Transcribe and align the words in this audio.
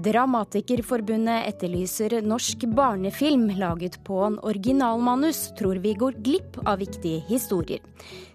Dramatikerforbundet 0.00 1.48
etterlyser 1.50 2.14
norsk 2.24 2.62
barnefilm 2.72 3.50
laget 3.58 3.98
på 4.04 4.20
en 4.24 4.38
originalmanus, 4.48 5.50
tror 5.58 5.76
vi 5.82 5.92
går 5.98 6.16
glipp 6.24 6.56
av 6.64 6.78
viktige 6.80 7.20
historier. 7.28 7.82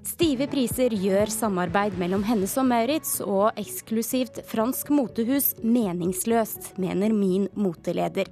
Stive 0.06 0.46
priser 0.52 0.94
gjør 0.94 1.32
samarbeid 1.34 1.98
mellom 1.98 2.26
Hennes 2.28 2.54
og 2.62 2.68
Maurits 2.70 3.16
og 3.26 3.58
eksklusivt 3.58 4.44
fransk 4.52 4.92
motehus 4.94 5.56
meningsløst, 5.64 6.76
mener 6.78 7.16
min 7.16 7.48
moteleder. 7.58 8.30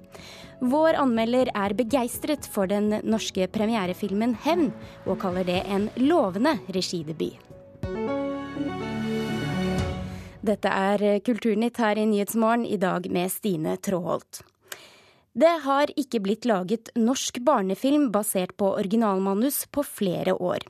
Vår 0.62 1.00
anmelder 1.02 1.50
er 1.58 1.74
begeistret 1.74 2.46
for 2.46 2.70
den 2.70 3.00
norske 3.02 3.48
premierefilmen 3.50 4.38
'Hevn', 4.46 4.70
og 5.08 5.18
kaller 5.26 5.44
det 5.44 5.64
en 5.66 5.90
lovende 5.98 6.60
regidebut. 6.70 7.42
Dette 10.44 10.68
er 10.68 11.22
Kulturnytt 11.24 11.78
her 11.80 11.96
i 11.96 12.04
Nyhetsmorgen, 12.04 12.66
i 12.68 12.76
dag 12.76 13.06
med 13.12 13.32
Stine 13.32 13.78
Tråholt. 13.80 14.42
Det 15.34 15.54
har 15.64 15.90
ikke 15.98 16.20
blitt 16.22 16.44
laget 16.46 16.90
norsk 17.00 17.40
barnefilm 17.48 18.10
basert 18.12 18.52
på 18.60 18.74
originalmanus 18.76 19.64
på 19.72 19.86
flere 19.88 20.36
år. 20.36 20.66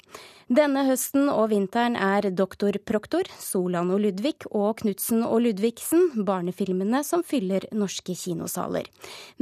Denne 0.48 0.84
høsten 0.86 1.26
og 1.32 1.50
vinteren 1.52 1.98
er 1.98 2.30
Doktor 2.32 2.78
Proktor, 2.86 3.26
Solan 3.42 3.90
og 3.92 4.04
Ludvig 4.04 4.46
og 4.52 4.84
Knutsen 4.84 5.24
og 5.26 5.42
Ludvigsen 5.48 6.24
barnefilmene 6.28 7.02
som 7.04 7.26
fyller 7.26 7.66
norske 7.74 8.14
kinosaler. 8.14 8.86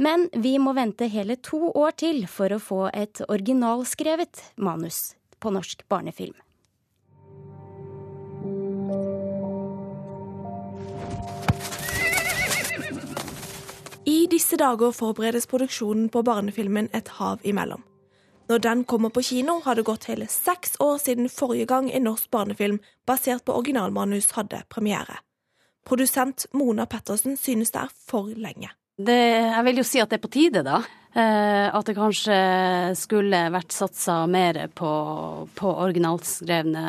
Men 0.00 0.30
vi 0.32 0.56
må 0.58 0.72
vente 0.78 1.10
hele 1.12 1.36
to 1.44 1.74
år 1.74 1.92
til 2.02 2.24
for 2.24 2.56
å 2.56 2.62
få 2.62 2.80
et 2.94 3.20
originalskrevet 3.28 4.42
manus 4.56 5.10
på 5.44 5.52
norsk 5.52 5.84
barnefilm. 5.92 6.34
I 14.22 14.26
disse 14.30 14.54
dager 14.56 14.92
forberedes 14.94 15.48
produksjonen 15.50 16.08
på 16.08 16.20
barnefilmen 16.22 16.88
Et 16.94 17.08
hav 17.08 17.40
imellom. 17.42 17.82
Når 18.48 18.58
den 18.58 18.84
kommer 18.84 19.10
på 19.10 19.22
kino, 19.22 19.56
har 19.64 19.74
det 19.74 19.82
gått 19.82 20.04
hele 20.04 20.28
seks 20.30 20.76
år 20.80 20.98
siden 21.02 21.28
forrige 21.28 21.66
gang 21.66 21.88
en 21.90 22.04
norsk 22.06 22.30
barnefilm 22.30 22.78
basert 23.06 23.44
på 23.44 23.56
originalmanus 23.58 24.30
hadde 24.36 24.62
premiere. 24.70 25.16
Produsent 25.84 26.46
Mona 26.52 26.86
Pettersen 26.86 27.36
synes 27.36 27.74
det 27.74 27.82
er 27.82 27.90
for 28.10 28.30
lenge. 28.36 28.70
Det, 29.02 29.20
jeg 29.48 29.68
vil 29.68 29.80
jo 29.82 29.86
si 29.86 30.02
at 30.02 30.10
det 30.10 30.20
er 30.20 30.26
på 30.26 30.32
tide, 30.32 30.64
da. 30.66 30.82
Eh, 31.12 31.68
at 31.68 31.84
det 31.84 31.92
kanskje 31.92 32.36
skulle 32.96 33.40
vært 33.52 33.74
satsa 33.74 34.22
mer 34.30 34.56
på, 34.72 34.92
på 35.52 35.72
originalskrevne 35.84 36.84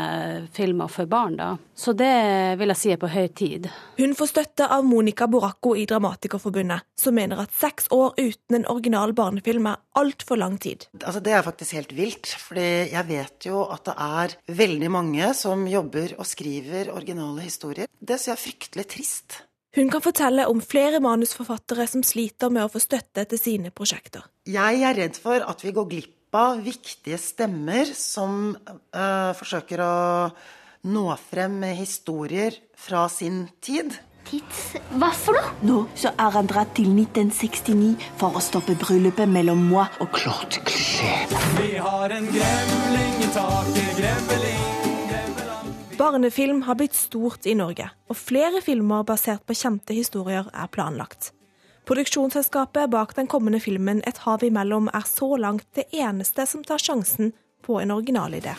filmer 0.55 0.91
for 0.91 1.09
barn, 1.11 1.35
da. 1.39 1.49
Så 1.75 1.95
det 1.97 2.13
vil 2.59 2.71
jeg 2.71 2.79
si 2.79 2.93
er 2.95 3.01
på 3.01 3.11
høy 3.11 3.27
tid. 3.35 3.67
Hun 3.99 4.15
får 4.15 4.31
støtte 4.31 4.69
av 4.71 4.87
Monica 4.87 5.27
Boracco 5.27 5.73
i 5.75 5.83
Dramatikerforbundet, 5.89 6.87
som 6.95 7.17
mener 7.19 7.43
at 7.43 7.51
seks 7.59 7.91
år 7.91 8.15
uten 8.21 8.61
en 8.61 8.67
original 8.71 9.15
barnefilm 9.17 9.67
er 9.73 9.81
altfor 9.99 10.39
lang 10.39 10.55
tid. 10.61 10.87
Altså, 11.01 11.19
det 11.23 11.35
er 11.35 11.43
faktisk 11.43 11.79
helt 11.81 11.95
vilt. 11.97 12.35
fordi 12.47 12.93
jeg 12.93 13.07
vet 13.09 13.47
jo 13.49 13.65
at 13.67 13.83
det 13.89 13.95
er 13.99 14.37
veldig 14.55 14.91
mange 14.91 15.33
som 15.35 15.67
jobber 15.67 16.15
og 16.15 16.27
skriver 16.29 16.93
originale 16.95 17.43
historier. 17.43 17.91
Det 17.99 18.15
syns 18.15 18.29
jeg 18.29 18.37
er 18.37 18.45
fryktelig 18.47 18.87
trist. 18.93 19.43
Hun 19.73 19.89
kan 19.89 20.03
fortelle 20.05 20.45
om 20.45 20.59
flere 20.61 20.99
manusforfattere 21.01 21.87
som 21.89 22.03
sliter 22.05 22.51
med 22.53 22.67
å 22.67 22.69
få 22.69 22.81
støtte 22.83 23.25
til 23.31 23.39
sine 23.41 23.71
prosjekter. 23.73 24.27
Jeg 24.45 24.83
er 24.85 24.99
redd 24.99 25.17
for 25.17 25.41
at 25.41 25.63
vi 25.65 25.73
går 25.73 25.87
glipp 25.89 26.37
av 26.37 26.61
viktige 26.61 27.17
stemmer 27.21 27.89
som 27.97 28.53
øh, 28.53 29.31
forsøker 29.37 29.81
å 29.81 29.95
nå 30.93 31.05
frem 31.25 31.57
med 31.63 31.77
historier 31.79 32.57
fra 32.77 33.07
sin 33.09 33.47
tid. 33.65 33.97
Tids? 34.29 34.61
Hva 34.93 35.09
for 35.17 35.35
noe? 35.39 35.55
Nå 35.65 35.79
så 35.99 36.13
er 36.21 36.37
han 36.37 36.47
dratt 36.49 36.75
til 36.77 36.93
1969 36.93 37.95
for 38.21 38.37
å 38.37 38.43
stoppe 38.45 38.77
bryllupet 38.79 39.29
mellom 39.29 39.65
moi 39.73 39.87
og 40.03 40.13
Claude 40.13 40.61
Cliché. 40.69 41.25
Vi 41.57 41.73
har 41.81 42.13
en 42.13 42.29
grevling 42.29 43.25
i 43.25 43.33
taket, 43.33 43.91
gremling. 43.99 44.72
Barnefilm 45.97 46.61
har 46.61 46.75
blitt 46.75 46.95
stort 46.97 47.45
i 47.45 47.53
Norge, 47.53 47.85
og 48.09 48.17
flere 48.17 48.63
filmer 48.65 49.03
basert 49.05 49.43
på 49.45 49.53
kjente 49.53 49.93
historier 49.93 50.47
er 50.49 50.69
planlagt. 50.73 51.29
Produksjonsselskapet 51.85 52.89
bak 52.89 53.13
den 53.13 53.27
kommende 53.27 53.59
filmen 53.59 54.01
Et 54.07 54.17
hav 54.25 54.43
imellom 54.43 54.87
er 54.93 55.05
så 55.05 55.35
langt 55.37 55.67
det 55.75 55.85
eneste 55.93 56.45
som 56.49 56.63
tar 56.63 56.81
sjansen 56.81 57.33
på 57.61 57.77
en 57.81 57.91
originalidé. 57.91 58.55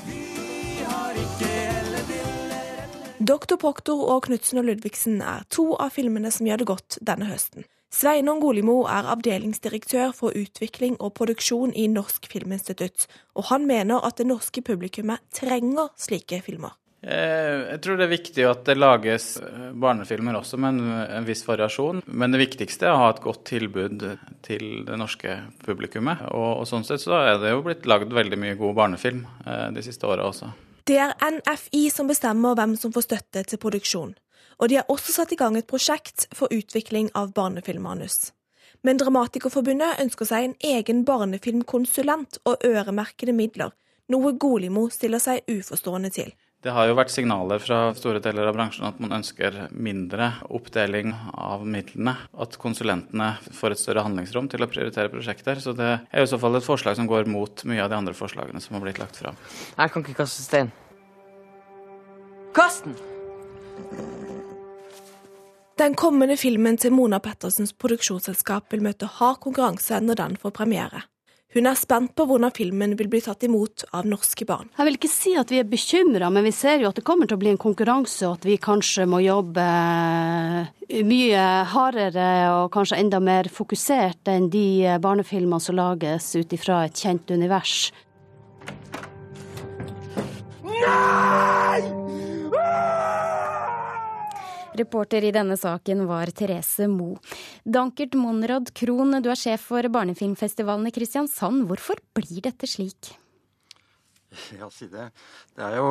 Doktor 3.19 3.57
Proktor 3.57 4.05
og 4.15 4.27
Knutsen 4.29 4.61
og 4.61 4.69
Ludvigsen 4.69 5.23
er 5.23 5.47
to 5.51 5.73
av 5.75 5.91
filmene 5.97 6.31
som 6.31 6.47
gjør 6.47 6.63
det 6.63 6.69
godt 6.71 6.99
denne 7.01 7.27
høsten. 7.31 7.67
Sveinung 7.95 8.41
Golimo 8.43 8.83
er 8.91 9.11
avdelingsdirektør 9.11 10.13
for 10.15 10.35
utvikling 10.37 10.97
og 11.01 11.15
produksjon 11.19 11.75
i 11.75 11.87
Norsk 11.91 12.27
Filminstitutt, 12.31 13.09
og 13.35 13.51
han 13.51 13.67
mener 13.67 14.03
at 14.07 14.19
det 14.19 14.27
norske 14.31 14.63
publikummet 14.67 15.23
trenger 15.35 15.91
slike 15.97 16.43
filmer. 16.45 16.75
Eh, 17.05 17.75
jeg 17.75 17.81
tror 17.85 17.99
det 17.99 18.07
er 18.07 18.13
viktig 18.15 18.45
at 18.49 18.63
det 18.65 18.77
lages 18.79 19.27
eh, 19.45 19.71
barnefilmer 19.77 20.39
også 20.39 20.57
med 20.61 20.81
en, 20.81 21.27
viss 21.27 21.43
variasjon. 21.45 22.01
Men 22.07 22.33
det 22.33 22.41
viktigste 22.41 22.89
er 22.89 22.95
å 22.95 23.03
ha 23.03 23.11
et 23.13 23.23
godt 23.25 23.43
tilbud 23.51 24.05
til 24.47 24.65
det 24.89 24.99
norske 25.01 25.37
publikummet. 25.67 26.25
Og, 26.33 26.63
og 26.63 26.69
sånn 26.71 26.87
sett 26.89 27.05
så 27.05 27.19
er 27.21 27.41
det 27.43 27.53
jo 27.53 27.65
blitt 27.67 27.89
lagd 27.91 28.15
veldig 28.15 28.39
mye 28.41 28.59
god 28.61 28.79
barnefilm 28.79 29.25
eh, 29.45 29.67
de 29.77 29.85
siste 29.85 30.09
åra 30.09 30.31
også. 30.31 30.49
Det 30.89 30.97
er 31.01 31.17
NFI 31.17 31.89
som 31.93 32.09
bestemmer 32.09 32.57
hvem 32.57 32.77
som 32.81 32.93
får 32.93 33.07
støtte 33.09 33.45
til 33.49 33.61
produksjon. 33.61 34.15
Og 34.63 34.71
de 34.71 34.79
har 34.79 34.89
også 34.93 35.13
satt 35.13 35.33
i 35.35 35.39
gang 35.41 35.59
et 35.59 35.69
prosjekt 35.69 36.29
for 36.37 36.53
utvikling 36.55 37.11
av 37.19 37.35
barnefilmmanus. 37.37 38.33
Men 38.85 39.01
Dramatikerforbundet 39.01 40.01
ønsker 40.03 40.29
seg 40.29 40.47
en 40.47 40.57
egen 40.77 41.05
barnefilmkonsulent 41.09 42.41
og 42.45 42.65
øremerkede 42.69 43.33
midler, 43.33 43.73
noe 44.13 44.35
Golimo 44.37 44.91
stiller 44.93 45.23
seg 45.25 45.49
uforstående 45.49 46.13
til. 46.13 46.35
Det 46.65 46.73
har 46.73 46.87
jo 46.89 46.95
vært 46.97 47.13
signaler 47.13 47.61
fra 47.61 47.79
store 47.93 48.23
deler 48.25 48.49
av 48.49 48.55
bransjen 48.57 48.87
at 48.89 49.01
man 49.03 49.13
ønsker 49.19 49.67
mindre 49.77 50.31
oppdeling 50.49 51.11
av 51.37 51.67
midlene. 51.69 52.15
At 52.41 52.57
konsulentene 52.63 53.35
får 53.53 53.75
et 53.75 53.83
større 53.83 54.05
handlingsrom 54.07 54.49
til 54.49 54.65
å 54.65 54.71
prioritere 54.71 55.13
prosjekter. 55.13 55.61
Så 55.61 55.77
det 55.77 55.91
er 55.93 56.23
jo 56.23 56.25
i 56.25 56.33
så 56.33 56.41
fall 56.41 56.57
et 56.57 56.65
forslag 56.65 56.97
som 56.97 57.11
går 57.11 57.29
mot 57.29 57.67
mye 57.69 57.85
av 57.85 57.93
de 57.93 57.99
andre 57.99 58.17
forslagene 58.17 58.65
som 58.65 58.79
har 58.79 58.87
blitt 58.87 59.03
lagt 59.03 59.21
fram. 59.21 59.37
Jeg 59.77 59.93
kan 59.93 60.07
ikke 60.07 60.17
kaste 60.23 60.47
stein. 60.47 60.73
Kast 62.57 62.89
den! 62.89 62.97
Den 65.77 65.97
kommende 65.99 66.39
filmen 66.41 66.81
til 66.81 66.95
Mona 66.97 67.19
Pettersens 67.21 67.75
produksjonsselskap 67.77 68.73
vil 68.73 68.87
møte 68.87 69.11
hard 69.19 69.43
konkurranse 69.45 70.01
når 70.01 70.21
den 70.23 70.41
får 70.41 70.57
premiere. 70.63 71.05
Hun 71.55 71.69
er 71.71 71.77
spent 71.79 72.11
på 72.19 72.25
hvordan 72.27 72.51
filmen 72.55 72.97
vil 72.99 73.07
bli 73.11 73.21
tatt 73.23 73.45
imot 73.47 73.85
av 73.95 74.09
norske 74.11 74.47
barn. 74.49 74.67
Jeg 74.75 74.89
vil 74.89 74.97
ikke 74.99 75.11
si 75.13 75.35
at 75.39 75.53
vi 75.55 75.61
er 75.63 75.69
bekymra, 75.71 76.31
men 76.35 76.43
vi 76.47 76.51
ser 76.55 76.83
jo 76.83 76.91
at 76.91 76.99
det 76.99 77.05
kommer 77.07 77.31
til 77.31 77.39
å 77.39 77.43
bli 77.45 77.53
en 77.53 77.61
konkurranse, 77.63 78.27
og 78.27 78.41
at 78.41 78.49
vi 78.49 78.59
kanskje 78.59 79.07
må 79.07 79.23
jobbe 79.23 79.67
eh, 80.91 81.05
mye 81.07 81.45
hardere 81.71 82.31
og 82.57 82.73
kanskje 82.75 82.99
enda 83.05 83.23
mer 83.23 83.51
fokusert 83.55 84.35
enn 84.35 84.51
de 84.51 84.99
barnefilmene 84.99 85.63
som 85.63 85.79
lages 85.79 86.33
ut 86.35 86.59
ifra 86.59 86.85
et 86.89 87.05
kjent 87.05 87.31
univers. 87.31 87.93
Nei! 90.65 92.05
Reporter 94.75 95.23
i 95.23 95.33
denne 95.35 95.57
saken 95.59 96.05
var 96.09 96.31
Therese 96.35 96.89
Mo. 96.91 97.15
Dankert 97.63 98.17
Monrad 98.19 98.73
Krohn, 98.75 99.15
du 99.23 99.29
er 99.31 99.39
sjef 99.39 99.69
for 99.71 99.87
barnefilmfestivalen 99.87 100.89
i 100.91 100.95
Kristiansand. 100.95 101.69
Hvorfor 101.71 102.01
blir 102.17 102.43
dette 102.43 102.67
slik? 102.71 103.15
Ja, 104.59 104.67
si 104.75 104.89
det. 104.91 105.11
Det 105.55 105.63
er, 105.63 105.77
jo, 105.79 105.87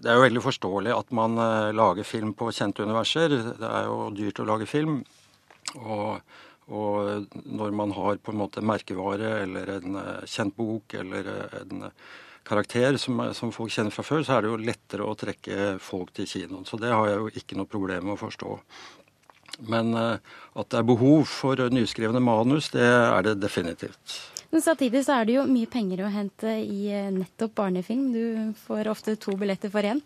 det 0.00 0.08
er 0.08 0.16
jo 0.16 0.24
veldig 0.24 0.44
forståelig 0.46 0.94
at 0.96 1.12
man 1.12 1.36
uh, 1.36 1.72
lager 1.76 2.08
film 2.08 2.32
på 2.36 2.48
kjente 2.54 2.86
universer. 2.86 3.36
Det 3.60 3.68
er 3.68 3.88
jo 3.90 4.08
dyrt 4.16 4.40
å 4.40 4.48
lage 4.48 4.68
film. 4.70 5.02
Og, 5.76 6.22
og 6.72 7.36
når 7.44 7.76
man 7.76 7.92
har 7.96 8.20
på 8.24 8.32
en 8.32 8.40
måte 8.40 8.64
merkevare 8.64 9.42
eller 9.44 9.76
en 9.76 10.00
uh, 10.00 10.24
kjent 10.24 10.56
bok 10.56 10.96
eller 11.02 11.28
uh, 11.28 11.58
en 11.60 11.90
karakter 12.46 12.96
som, 13.00 13.20
som, 13.36 13.52
folk 13.54 13.72
kjenner 13.72 13.94
fra 13.94 14.04
før, 14.06 14.24
så 14.26 14.36
er 14.36 14.44
det 14.44 14.50
jo 14.52 14.58
lettere 14.60 15.06
å 15.06 15.16
trekke 15.18 15.76
folk 15.82 16.12
til 16.16 16.28
kinoen. 16.28 16.66
Så 16.68 16.80
det 16.80 16.92
har 16.92 17.08
jeg 17.10 17.20
jo 17.20 17.30
ikke 17.42 17.58
noe 17.58 17.70
problem 17.70 18.08
med 18.08 18.16
å 18.16 18.22
forstå. 18.22 18.56
Men 19.68 19.92
uh, 19.94 20.16
at 20.58 20.70
det 20.72 20.80
er 20.80 20.88
behov 20.88 21.26
for 21.28 21.60
nyskrevne 21.72 22.22
manus, 22.24 22.70
det 22.72 22.86
er 22.86 23.26
det 23.26 23.36
definitivt. 23.42 24.20
Men 24.52 24.64
samtidig 24.64 25.04
så 25.06 25.16
er 25.16 25.28
det 25.28 25.36
jo 25.38 25.48
mye 25.48 25.68
penger 25.70 26.02
å 26.04 26.12
hente 26.12 26.58
i 26.60 26.90
eh, 26.92 27.08
nettopp 27.08 27.54
barnefilm. 27.56 28.10
Du 28.12 28.56
får 28.66 28.90
ofte 28.92 29.14
to 29.16 29.32
billetter 29.40 29.72
for 29.72 29.86
én. 29.88 30.02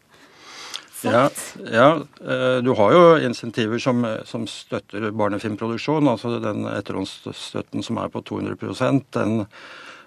Ja, 1.03 1.25
ja, 1.67 1.89
eh, 2.23 2.59
du 2.63 2.71
har 2.79 2.95
jo 2.95 3.03
insentiver 3.27 3.83
som, 3.83 4.07
som 4.25 4.47
støtter 4.47 5.11
barnefilmproduksjon. 5.11 6.07
Altså 6.13 6.37
den 6.39 6.63
etterhåndsstøtten 6.71 7.83
som 7.83 7.99
er 7.99 8.13
på 8.15 8.23
200% 8.23 9.03
den 9.19 9.43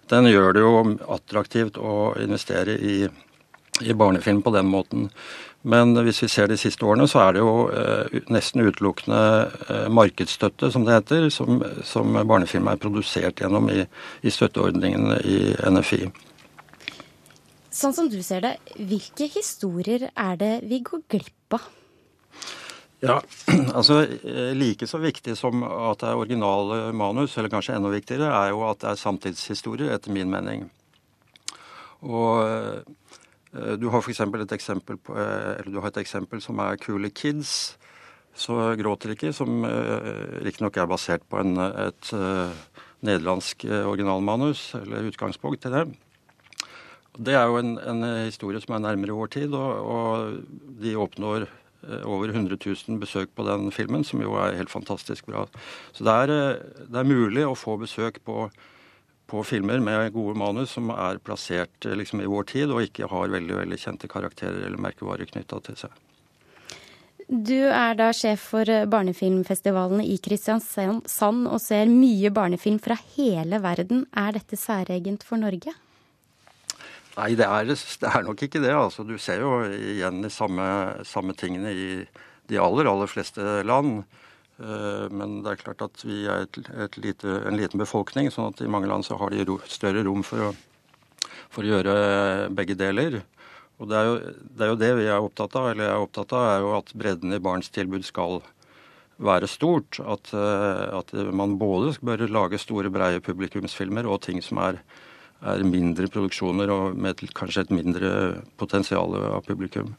den 0.10 0.30
gjør 0.30 0.54
det 0.56 0.64
jo 0.66 0.76
attraktivt 1.16 1.78
å 1.78 2.14
investere 2.22 2.76
i 2.78 3.00
i 3.82 3.94
barnefilm 3.94 4.42
på 4.42 4.52
den 4.52 4.66
måten. 4.66 5.10
Men 5.62 5.92
hvis 6.06 6.22
vi 6.24 6.30
ser 6.32 6.48
de 6.48 6.58
siste 6.60 6.86
årene, 6.88 7.08
så 7.08 7.22
er 7.26 7.36
det 7.36 7.42
jo 7.44 7.54
eh, 7.76 8.20
nesten 8.32 8.64
utelukkende 8.64 9.22
eh, 9.68 9.88
markedsstøtte, 9.92 10.72
som 10.72 10.86
det 10.88 10.96
heter, 10.96 11.28
som, 11.34 11.60
som 11.84 12.16
barnefilm 12.28 12.70
er 12.72 12.80
produsert 12.80 13.44
gjennom 13.44 13.68
i, 13.74 13.84
i 14.24 14.34
støtteordningene 14.34 15.20
i 15.28 15.40
NFI. 15.68 16.08
Sånn 17.80 17.96
som 17.96 18.08
du 18.12 18.22
ser 18.26 18.44
det, 18.46 18.56
hvilke 18.80 19.28
historier 19.36 20.10
er 20.10 20.40
det 20.40 20.54
vi 20.68 20.82
går 20.86 21.04
glipp 21.12 21.60
av? 21.60 21.68
Ja, 23.00 23.22
altså 23.78 24.02
eh, 24.04 24.52
Like 24.58 24.88
så 24.88 25.00
viktig 25.00 25.38
som 25.40 25.64
at 25.64 26.02
det 26.02 26.10
er 26.10 26.20
originale 26.20 26.90
manus, 26.92 27.38
eller 27.38 27.52
kanskje 27.52 27.78
enda 27.78 27.92
viktigere, 27.94 28.28
er 28.28 28.52
jo 28.52 28.66
at 28.68 28.82
det 28.84 28.92
er 28.92 29.04
samtidshistorier, 29.04 29.94
etter 29.96 30.16
min 30.16 30.32
mening. 30.32 30.68
Og 32.04 32.84
Eh, 33.56 33.76
du 33.82 33.90
har 33.90 34.04
f.eks. 34.04 34.22
et 34.22 34.56
eksempel 34.58 34.98
på, 35.02 35.16
eh, 35.18 35.60
eller 35.60 35.72
du 35.74 35.80
har 35.82 35.90
et 35.90 36.04
eksempel 36.04 36.42
som 36.42 36.60
er 36.62 36.78
Kule 36.82 37.10
Kids. 37.10 37.78
Så 38.40 38.56
gråter 38.80 39.16
ikke, 39.16 39.34
som 39.36 39.66
riktignok 40.46 40.78
er 40.78 40.88
basert 40.88 41.26
på 41.28 41.42
en, 41.42 41.58
et 41.60 42.12
nederlandsk 43.04 43.66
originalmanus, 43.68 44.76
eller 44.78 45.10
utgangspunkt 45.10 45.60
til 45.66 45.74
det. 45.76 45.82
Det 47.18 47.34
er 47.36 47.50
jo 47.50 47.58
en, 47.60 47.74
en 47.82 48.06
historie 48.30 48.62
som 48.64 48.78
er 48.78 48.86
nærmere 48.86 49.18
vår 49.18 49.34
tid, 49.34 49.58
og, 49.58 49.90
og 49.92 50.80
de 50.80 50.94
oppnår 50.96 51.50
over 52.04 52.34
100 52.34 52.58
000 52.60 53.00
besøk 53.00 53.32
på 53.36 53.46
den 53.48 53.70
filmen, 53.72 54.04
som 54.04 54.22
jo 54.22 54.34
er 54.42 54.58
helt 54.58 54.74
fantastisk 54.74 55.30
bra. 55.30 55.46
Så 55.96 56.04
det 56.08 56.18
er, 56.26 56.60
det 56.86 57.00
er 57.00 57.08
mulig 57.08 57.46
å 57.48 57.56
få 57.58 57.78
besøk 57.82 58.20
på 58.28 58.50
på 59.30 59.44
filmer 59.44 59.80
med 59.80 60.14
gode 60.14 60.36
manus 60.38 60.74
som 60.76 60.90
er 60.94 61.22
plassert 61.24 61.86
eh, 61.86 61.98
liksom, 61.98 62.24
i 62.24 62.30
vår 62.30 62.48
tid, 62.54 62.74
og 62.74 62.86
ikke 62.86 63.10
har 63.12 63.34
veldig, 63.36 63.58
veldig 63.62 63.80
kjente 63.80 64.10
karakterer 64.12 64.66
eller 64.66 64.82
merkevarer 64.82 65.30
knytta 65.30 65.62
til 65.68 65.78
seg. 65.84 65.98
Du 67.30 67.60
er 67.70 67.94
da 67.98 68.10
sjef 68.16 68.48
for 68.56 68.70
eh, 68.74 68.88
barnefilmfestivalene 68.90 70.08
i 70.10 70.18
Kristiansand 70.24 71.46
og 71.46 71.60
ser 71.62 71.92
mye 71.92 72.34
barnefilm 72.34 72.80
fra 72.82 72.98
hele 73.16 73.62
verden. 73.62 74.08
Er 74.18 74.34
dette 74.40 74.58
særegent 74.58 75.26
for 75.28 75.42
Norge? 75.42 75.76
Nei, 77.20 77.34
det 77.36 77.46
er, 77.52 77.68
det 77.68 78.10
er 78.10 78.24
nok 78.24 78.42
ikke 78.46 78.62
det. 78.64 78.72
Altså, 78.72 79.04
du 79.04 79.18
ser 79.20 79.44
jo 79.44 79.60
igjen 79.68 80.22
de 80.24 80.32
samme, 80.32 80.66
samme 81.08 81.36
tingene 81.36 81.74
i 81.76 81.88
de 82.50 82.60
aller, 82.64 82.88
aller 82.88 83.12
fleste 83.12 83.60
land. 83.68 84.06
Eh, 84.60 85.06
men 85.12 85.40
det 85.44 85.54
er 85.54 85.62
klart 85.64 85.84
at 85.84 86.04
vi 86.06 86.22
er 86.28 86.46
et, 86.46 86.62
et 86.86 87.00
lite, 87.00 87.42
en 87.48 87.58
liten 87.60 87.82
befolkning, 87.82 88.30
sånn 88.32 88.54
at 88.54 88.64
i 88.64 88.72
mange 88.72 88.90
land 88.92 89.08
så 89.08 89.18
har 89.20 89.36
de 89.36 89.58
større 89.72 90.04
rom 90.08 90.24
for 90.28 90.50
å, 90.50 90.54
for 91.52 91.64
å, 91.64 91.74
gjøre 91.74 91.98
begge 92.56 92.78
deler. 92.80 93.22
Og 93.80 93.92
det 93.92 94.00
er, 94.00 94.08
jo, 94.08 94.16
det 94.56 94.64
er, 94.64 94.72
jo, 94.72 94.80
det 94.80 94.94
vi 95.00 95.10
er 95.10 95.28
opptatt 95.28 95.60
av, 95.60 95.70
eller 95.72 95.88
jeg 95.88 95.96
er 95.96 96.08
opptatt 96.08 96.34
av, 96.36 96.48
er 96.54 96.64
jo 96.66 96.74
at 96.76 96.96
bredden 97.04 97.36
i 97.36 97.44
barns 97.44 97.72
tilbud 97.72 98.08
skal 98.08 98.42
være 99.20 99.48
stort. 99.52 100.02
At, 100.04 100.34
eh, 100.36 100.88
at 101.00 101.16
man 101.36 101.60
både 101.60 101.96
bør 102.04 102.28
lage 102.28 102.60
store, 102.60 102.92
breie 102.92 103.24
publikumsfilmer 103.24 104.08
og 104.08 104.24
ting 104.28 104.44
som 104.44 104.60
er, 104.64 104.84
er 105.40 105.64
mindre 105.64 106.10
produksjoner 106.12 106.72
og 106.74 107.00
med 107.00 107.22
kanskje 107.38 107.66
et 107.66 107.74
mindre 107.74 108.12
potensial 108.60 109.16
av 109.20 109.44
publikum. 109.48 109.94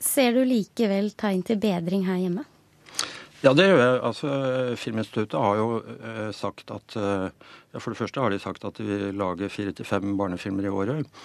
Ser 0.00 0.34
du 0.36 0.44
likevel 0.48 1.12
tegn 1.20 1.42
til 1.44 1.60
bedring 1.60 2.06
her 2.08 2.20
hjemme? 2.20 2.46
Ja, 3.40 3.54
det 3.56 3.70
gjør 3.70 3.78
jeg. 3.80 4.00
Altså, 4.04 4.30
Filminstituttet 4.76 5.40
har 5.40 5.56
jo 5.56 5.68
eh, 5.80 6.28
sagt 6.36 6.72
at 6.74 6.96
eh, 7.00 7.30
For 7.78 7.92
det 7.92 8.00
første 8.02 8.20
har 8.20 8.32
de 8.32 8.40
sagt 8.40 8.66
at 8.68 8.76
de 8.76 8.84
vil 8.84 9.16
lage 9.16 9.48
fire 9.48 9.72
til 9.72 9.88
fem 9.88 10.12
barnefilmer 10.18 10.68
i 10.68 10.72
året. 10.82 11.20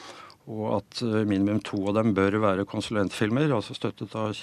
Og 0.47 0.77
at 0.77 1.01
eh, 1.03 1.25
minimum 1.27 1.59
to 1.59 1.81
av 1.89 1.97
dem 1.99 2.13
bør 2.15 2.39
være 2.43 2.67
konsulentfilmer, 2.71 3.51
altså 3.51 3.75
støttet 3.75 4.15
av, 4.15 4.39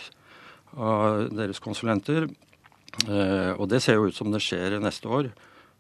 av 0.77 1.33
deres 1.33 1.63
konsulenter. 1.65 2.29
Eh, 3.09 3.53
og 3.57 3.69
det 3.73 3.81
ser 3.81 3.97
jo 3.97 4.11
ut 4.11 4.21
som 4.21 4.33
det 4.33 4.43
skjer 4.45 4.77
neste 4.83 5.09
år. 5.09 5.33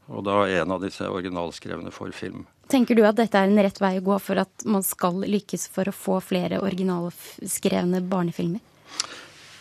Og 0.08 0.24
da 0.26 0.42
er 0.46 0.62
en 0.62 0.72
av 0.74 0.80
disse 0.82 1.04
originalskrevne 1.04 1.92
for 1.92 2.12
film. 2.16 2.46
Tenker 2.72 2.96
du 2.96 3.02
at 3.04 3.18
dette 3.18 3.36
er 3.36 3.50
en 3.50 3.58
rett 3.60 3.78
vei 3.82 3.98
å 3.98 4.04
gå 4.06 4.14
for 4.22 4.40
at 4.40 4.62
man 4.64 4.84
skal 4.86 5.18
lykkes 5.28 5.66
for 5.74 5.90
å 5.90 5.92
få 5.92 6.14
flere 6.24 6.62
originalskrevne 6.64 8.00
barnefilmer? 8.08 8.62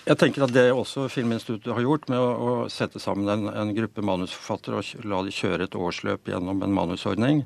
Jeg 0.08 0.18
tenker 0.18 0.46
at 0.46 0.54
det 0.56 0.70
også 0.72 1.10
Filminstituttet 1.12 1.76
har 1.76 1.84
gjort 1.84 2.08
med 2.10 2.22
å, 2.24 2.30
å 2.32 2.54
sette 2.72 3.02
sammen 3.04 3.28
en, 3.30 3.52
en, 3.52 3.74
gruppe 3.76 4.02
manusforfattere 4.06 4.80
og 4.80 5.06
la 5.12 5.20
de 5.28 5.36
kjøre 5.36 5.68
et 5.68 5.76
årsløp 5.78 6.32
gjennom 6.32 6.64
en 6.64 6.74
manusordning, 6.74 7.44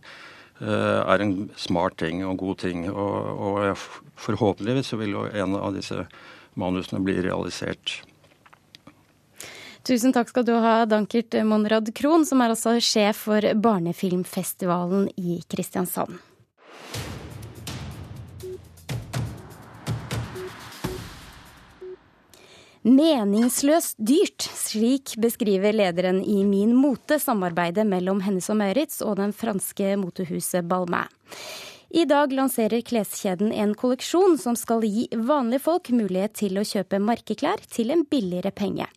uh, 0.61 1.01
er 1.01 1.25
en 1.25 1.35
smart 1.59 1.97
ting 2.03 2.21
og 2.29 2.37
god 2.43 2.61
ting. 2.61 2.85
Og, 2.93 3.17
og 3.49 3.87
forhåpentligvis 4.21 4.93
så 4.93 5.01
vil 5.01 5.17
jo 5.17 5.25
en 5.27 5.57
av 5.57 5.73
disse 5.75 6.05
manusene 6.61 7.01
bli 7.03 7.17
realisert. 7.25 8.03
Tusen 9.85 10.13
takk 10.15 10.31
skal 10.31 10.45
du 10.47 10.55
ha, 10.57 10.79
Dankert 10.89 11.35
Monrad 11.45 11.91
Krohn, 11.93 12.23
som 12.25 12.39
er 12.41 12.55
altså 12.55 12.79
sjef 12.81 13.27
for 13.27 13.45
Barnefilmfestivalen 13.61 15.11
i 15.13 15.43
Kristiansand. 15.45 16.17
Meningsløst 22.85 23.99
dyrt, 24.01 24.41
slik 24.57 25.13
beskriver 25.21 25.73
lederen 25.73 26.23
i 26.25 26.41
Min 26.49 26.73
Mote 26.77 27.19
samarbeidet 27.21 27.85
mellom 27.85 28.25
Hennes 28.25 28.49
og 28.49 28.57
Maurits 28.57 29.05
og 29.05 29.19
den 29.21 29.37
franske 29.37 29.93
motehuset 30.01 30.65
Balmain. 30.69 31.13
I 31.95 32.01
dag 32.03 32.33
lanserer 32.35 32.81
kleskjeden 32.83 33.53
en 33.55 33.71
kolleksjon 33.79 34.33
som 34.35 34.57
skal 34.59 34.83
gi 34.83 35.05
vanlige 35.15 35.63
folk 35.63 35.93
mulighet 35.95 36.33
til 36.41 36.59
å 36.59 36.65
kjøpe 36.67 36.99
markeklær 36.99 37.61
til 37.71 37.93
en 37.93 38.01
billigere 38.11 38.51
penge. 38.51 38.89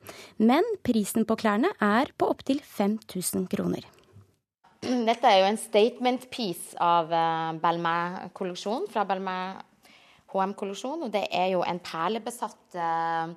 Men 0.43 0.67
prisen 0.83 1.23
på 1.29 1.37
klærne 1.39 1.71
er 1.79 2.11
på 2.19 2.27
opptil 2.33 2.59
5000 2.59 3.47
kroner. 3.53 3.87
Dette 4.83 5.31
er 5.31 5.45
jo 5.45 5.47
en 5.53 5.61
statement 5.63 6.27
piece 6.35 6.75
av 6.83 7.15
eh, 7.15 7.55
Balmain-kolleksjonen, 7.63 8.91
fra 8.91 9.07
Balmain 9.07 9.63
HM-kolleksjon. 10.35 11.07
Og 11.07 11.15
det 11.15 11.29
er 11.31 11.53
jo 11.55 11.63
en 11.63 11.79
perlebesatt 11.79 12.79
uh, 12.83 13.31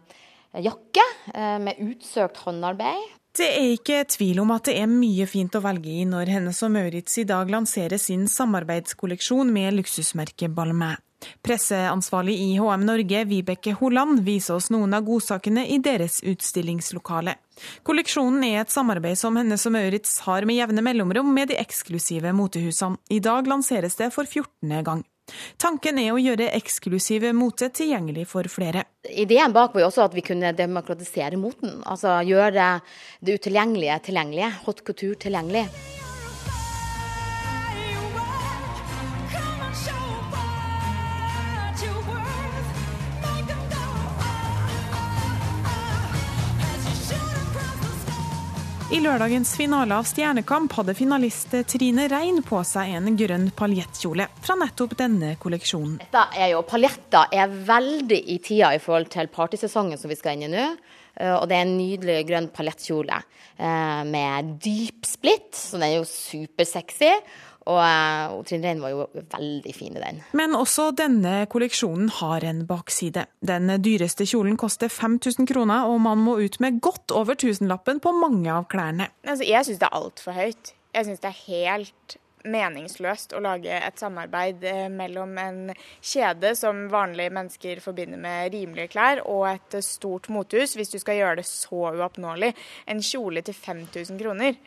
jakke 0.58 1.06
eh, 1.36 1.58
med 1.62 1.86
utsøkt 1.86 2.42
håndarbeid. 2.48 3.21
Det 3.32 3.46
er 3.48 3.70
ikke 3.78 4.02
tvil 4.12 4.42
om 4.44 4.50
at 4.52 4.66
det 4.68 4.74
er 4.82 4.90
mye 4.92 5.24
fint 5.30 5.54
å 5.56 5.62
velge 5.64 5.94
i 6.02 6.04
når 6.04 6.34
Hennes 6.34 6.58
og 6.68 6.74
Maurits 6.74 7.16
i 7.22 7.24
dag 7.24 7.48
lanserer 7.54 8.02
sin 8.02 8.26
samarbeidskolleksjon 8.28 9.54
med 9.56 9.78
luksusmerket 9.78 10.52
Balmain. 10.52 11.00
Presseansvarlig 11.46 12.34
i 12.42 12.50
HM 12.58 12.84
Norge, 12.84 13.22
Vibeke 13.30 13.76
Holland, 13.78 14.24
viser 14.26 14.58
oss 14.58 14.72
noen 14.74 14.98
av 14.98 15.06
godsakene 15.08 15.64
i 15.70 15.78
deres 15.80 16.20
utstillingslokale. 16.28 17.38
Kolleksjonen 17.88 18.44
er 18.50 18.64
et 18.64 18.74
samarbeid 18.74 19.20
som 19.22 19.38
Hennes 19.40 19.64
og 19.70 19.76
Maurits 19.78 20.18
har 20.26 20.50
med 20.50 20.58
jevne 20.58 20.84
mellomrom 20.84 21.32
med 21.32 21.54
de 21.54 21.60
eksklusive 21.62 22.34
motehusene. 22.36 23.00
I 23.14 23.22
dag 23.24 23.48
lanseres 23.48 23.96
det 24.02 24.12
for 24.12 24.28
14. 24.28 24.82
gang. 24.84 25.06
Tanken 25.62 26.00
er 26.02 26.12
å 26.14 26.22
gjøre 26.22 26.52
eksklusive 26.58 27.34
mote 27.38 27.72
tilgjengelig 27.74 28.28
for 28.32 28.48
flere. 28.52 28.86
Ideen 29.10 29.56
bak 29.56 29.74
var 29.74 29.86
jo 29.86 29.90
også 29.92 30.06
at 30.08 30.18
vi 30.18 30.26
kunne 30.26 30.54
demokratisere 30.58 31.40
moten. 31.42 31.80
Altså 31.86 32.20
gjøre 32.28 32.70
det 33.22 33.40
utilgjengelige 33.40 34.00
tilgjengelig. 34.10 34.52
Hot 34.68 34.86
couture 34.86 35.20
tilgjengelig. 35.28 35.68
I 48.92 48.98
lørdagens 49.00 49.54
finale 49.56 49.96
av 49.96 50.04
Stjernekamp 50.04 50.74
hadde 50.76 50.92
finalist 50.98 51.54
Trine 51.72 52.10
Rein 52.12 52.42
på 52.44 52.60
seg 52.68 52.90
en 52.98 53.06
grønn 53.16 53.46
paljettkjole 53.56 54.26
fra 54.44 54.58
nettopp 54.60 54.98
denne 55.00 55.30
kolleksjonen. 55.40 55.94
Dette 56.02 56.24
er 56.36 56.50
jo, 56.52 56.60
Paljetter 56.68 57.32
er 57.32 57.54
veldig 57.70 58.18
i 58.34 58.36
tida 58.44 58.74
i 58.76 58.82
forhold 58.84 59.08
til 59.14 59.32
partysesongen 59.32 59.96
som 60.02 60.12
vi 60.12 60.18
skal 60.20 60.36
inn 60.36 60.50
i 60.50 60.52
nå. 60.52 60.66
Eh, 61.16 61.32
og 61.32 61.48
det 61.48 61.56
er 61.56 61.64
en 61.64 61.78
nydelig 61.78 62.18
grønn 62.28 62.50
paljettkjole 62.52 63.22
eh, 63.22 64.04
med 64.12 64.52
dyp 64.68 65.08
splitt, 65.08 65.54
så 65.56 65.80
den 65.80 65.88
er 65.88 65.96
jo 65.96 66.06
supersexy. 66.12 67.14
Og, 67.72 67.80
eh, 67.86 68.34
og 68.36 68.46
Trine 68.50 68.68
Rein 68.68 68.84
var 68.84 68.94
jo 68.94 69.08
veldig 69.16 69.76
fin 69.76 69.98
i 69.98 70.04
den. 70.04 70.22
Men 70.38 70.58
også 70.58 70.90
denne 70.98 71.46
kolleksjonen 71.52 72.12
har 72.20 72.46
en 72.48 72.66
bakside. 72.70 73.28
Den 73.40 73.72
dyreste 73.84 74.28
kjolen 74.30 74.58
koster 74.60 74.92
5000 74.92 75.48
kroner, 75.50 75.88
og 75.90 76.02
man 76.04 76.22
må 76.22 76.40
ut 76.42 76.60
med 76.64 76.82
godt 76.84 77.14
over 77.16 77.40
tusenlappen 77.40 78.02
på 78.04 78.14
mange 78.18 78.52
av 78.52 78.68
klærne. 78.72 79.12
Altså, 79.28 79.48
jeg 79.48 79.68
syns 79.68 79.82
det 79.82 79.90
er 79.90 80.02
altfor 80.02 80.38
høyt. 80.38 80.74
Jeg 80.92 81.08
syns 81.08 81.24
det 81.24 81.32
er 81.32 81.44
helt 81.48 82.18
meningsløst 82.48 83.36
å 83.38 83.42
lage 83.44 83.76
et 83.76 84.02
samarbeid 84.02 84.64
eh, 84.66 84.88
mellom 84.90 85.38
en 85.38 85.60
kjede 86.02 86.56
som 86.58 86.88
vanlige 86.92 87.34
mennesker 87.34 87.82
forbinder 87.84 88.22
med 88.22 88.52
rimelige 88.56 88.92
klær, 88.96 89.22
og 89.30 89.46
et 89.52 89.78
stort 89.86 90.30
mothus, 90.34 90.76
hvis 90.78 90.94
du 90.94 90.98
skal 91.02 91.20
gjøre 91.20 91.42
det 91.42 91.48
så 91.50 91.92
uoppnåelig. 91.94 92.54
En 92.90 93.04
kjole 93.06 93.46
til 93.46 93.58
5000 93.58 94.22
kroner 94.22 94.58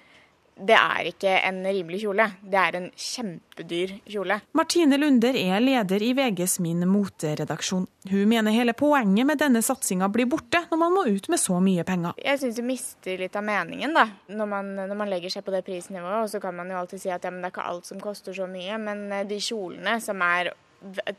det 0.55 0.77
er 0.79 1.09
ikke 1.11 1.31
en 1.49 1.65
rimelig 1.67 2.05
kjole. 2.05 2.29
Det 2.47 2.59
er 2.61 2.77
en 2.79 2.87
kjempedyr 2.95 3.97
kjole. 4.07 4.37
Martine 4.55 4.99
Lunder 5.01 5.35
er 5.35 5.63
leder 5.63 6.03
i 6.07 6.13
VGs 6.15 6.61
Min 6.63 6.87
moteredaksjon. 6.89 7.89
Hun 8.11 8.31
mener 8.31 8.55
hele 8.55 8.75
poenget 8.79 9.27
med 9.27 9.41
denne 9.43 9.65
satsinga 9.67 10.07
blir 10.15 10.29
borte 10.31 10.63
når 10.71 10.81
man 10.81 10.95
må 10.95 11.07
ut 11.11 11.29
med 11.33 11.43
så 11.43 11.59
mye 11.63 11.83
penger. 11.89 12.15
Jeg 12.23 12.43
syns 12.43 12.59
du 12.61 12.63
mister 12.67 13.19
litt 13.19 13.35
av 13.35 13.47
meningen 13.47 13.97
da, 13.97 14.07
når 14.31 14.51
man, 14.51 14.75
når 14.79 14.99
man, 15.01 15.11
legger 15.11 15.35
seg 15.35 15.47
på 15.47 15.55
det 15.55 15.65
prisnivået. 15.67 16.23
Og 16.23 16.31
så 16.31 16.43
kan 16.43 16.55
man 16.55 16.71
jo 16.71 16.79
alltid 16.79 17.03
si 17.03 17.11
at 17.11 17.19
ja, 17.27 17.33
det 17.35 17.41
er 17.41 17.55
ikke 17.55 17.71
alt 17.73 17.91
som 17.91 18.03
koster 18.03 18.37
så 18.37 18.47
mye, 18.51 18.79
men 18.79 19.09
eh, 19.11 19.27
de 19.27 19.41
kjolene 19.43 19.99
som 20.05 20.23
er 20.23 20.55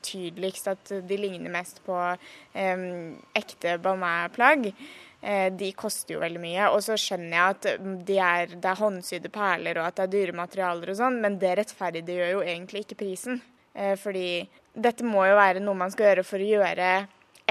tydeligst 0.06 0.68
at 0.70 0.92
de 1.10 1.16
ligner 1.18 1.50
mest 1.50 1.80
på 1.88 1.96
um, 1.98 3.16
ekte 3.34 3.80
balmain-plagg, 3.82 4.70
Eh, 5.15 5.15
de 5.58 5.72
koster 5.74 6.14
jo 6.16 6.20
veldig 6.22 6.42
mye. 6.44 6.68
Og 6.76 6.84
så 6.86 6.98
skjønner 7.00 7.34
jeg 7.34 7.56
at 7.56 7.86
de 8.06 8.18
er, 8.22 8.52
det 8.54 8.70
er 8.70 8.78
håndsydde 8.78 9.32
perler 9.34 9.80
og 9.80 9.88
at 9.88 9.98
det 9.98 10.04
er 10.06 10.14
dyre 10.14 10.36
materialer 10.38 10.92
og 10.94 11.00
sånn, 11.00 11.18
men 11.24 11.40
det 11.42 11.56
rettferdiggjør 11.62 12.34
jo 12.36 12.44
egentlig 12.46 12.86
ikke 12.86 13.00
prisen. 13.00 13.42
Eh, 13.74 13.96
fordi 14.00 14.46
dette 14.76 15.08
må 15.08 15.26
jo 15.28 15.38
være 15.40 15.64
noe 15.64 15.80
man 15.80 15.94
skal 15.94 16.12
gjøre 16.12 16.28
for 16.28 16.44
å 16.44 16.52
gjøre 16.52 16.92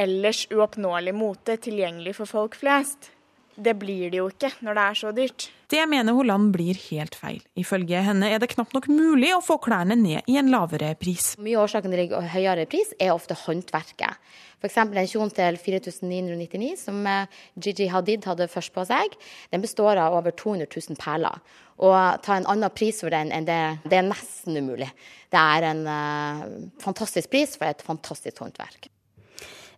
ellers 0.01 0.45
uoppnåelig 0.51 1.15
mote 1.15 1.59
tilgjengelig 1.63 2.17
for 2.19 2.31
folk 2.31 2.57
flest. 2.59 3.14
Det 3.57 3.75
blir 3.79 4.11
det 4.11 4.19
jo 4.19 4.31
ikke 4.33 4.51
når 4.65 4.77
det 4.77 4.85
er 4.85 4.99
så 4.99 5.13
dyrt. 5.15 5.49
Det 5.71 5.83
mener 5.91 6.15
Holland 6.15 6.53
blir 6.55 6.79
helt 6.91 7.17
feil. 7.19 7.41
Ifølge 7.59 8.03
henne 8.05 8.29
er 8.31 8.41
det 8.43 8.51
knapt 8.53 8.75
nok 8.77 8.89
mulig 8.93 9.31
å 9.35 9.43
få 9.43 9.57
klærne 9.63 9.97
ned 9.99 10.29
i 10.31 10.37
en 10.39 10.51
lavere 10.53 10.93
pris. 11.01 11.33
Mye 11.41 11.57
av 11.59 11.69
årsaken 11.69 11.95
til 11.95 12.15
høyere 12.35 12.67
pris 12.71 12.93
er 12.99 13.15
ofte 13.15 13.37
håndverket. 13.45 14.21
F.eks. 14.65 14.79
en 14.81 15.11
kjole 15.11 15.35
til 15.37 15.59
4999 15.61 16.71
som 16.81 17.03
eh, 17.11 17.43
Gigi 17.61 17.91
Hadid 17.93 18.25
hadde 18.29 18.49
først 18.49 18.73
på 18.75 18.87
seg. 18.89 19.17
Den 19.53 19.65
består 19.65 20.01
av 20.01 20.17
over 20.17 20.33
200 20.33 20.71
000 20.71 21.01
perler. 21.01 21.43
Å 21.77 21.93
ta 22.25 22.39
en 22.39 22.49
annen 22.49 22.73
pris 22.73 23.03
for 23.03 23.13
den 23.13 23.33
enn 23.35 23.49
det, 23.49 23.61
det 23.85 23.99
er 23.99 24.09
nesten 24.09 24.57
umulig. 24.57 24.89
Det 25.35 25.41
er 25.41 25.69
en 25.73 25.85
uh, 25.91 26.45
fantastisk 26.83 27.33
pris 27.33 27.57
for 27.59 27.67
et 27.67 27.83
fantastisk 27.83 28.45
håndverk. 28.45 28.94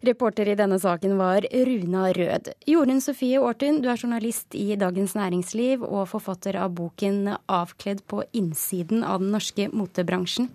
Reporter 0.04 0.48
i 0.48 0.56
denne 0.58 0.78
saken 0.80 1.16
var 1.16 1.46
Runa 1.52 2.10
Rød. 2.12 2.50
Jorunn 2.68 3.00
Sofie 3.00 3.40
Aartun, 3.40 3.80
du 3.80 3.88
er 3.88 3.96
journalist 3.96 4.54
i 4.58 4.76
Dagens 4.76 5.14
Næringsliv 5.16 5.84
og 5.86 6.08
forfatter 6.10 6.58
av 6.60 6.74
boken 6.76 7.36
'Avkledd 7.48 8.04
på 8.06 8.22
innsiden 8.32 9.04
av 9.04 9.20
den 9.20 9.32
norske 9.32 9.68
motebransjen'. 9.72 10.50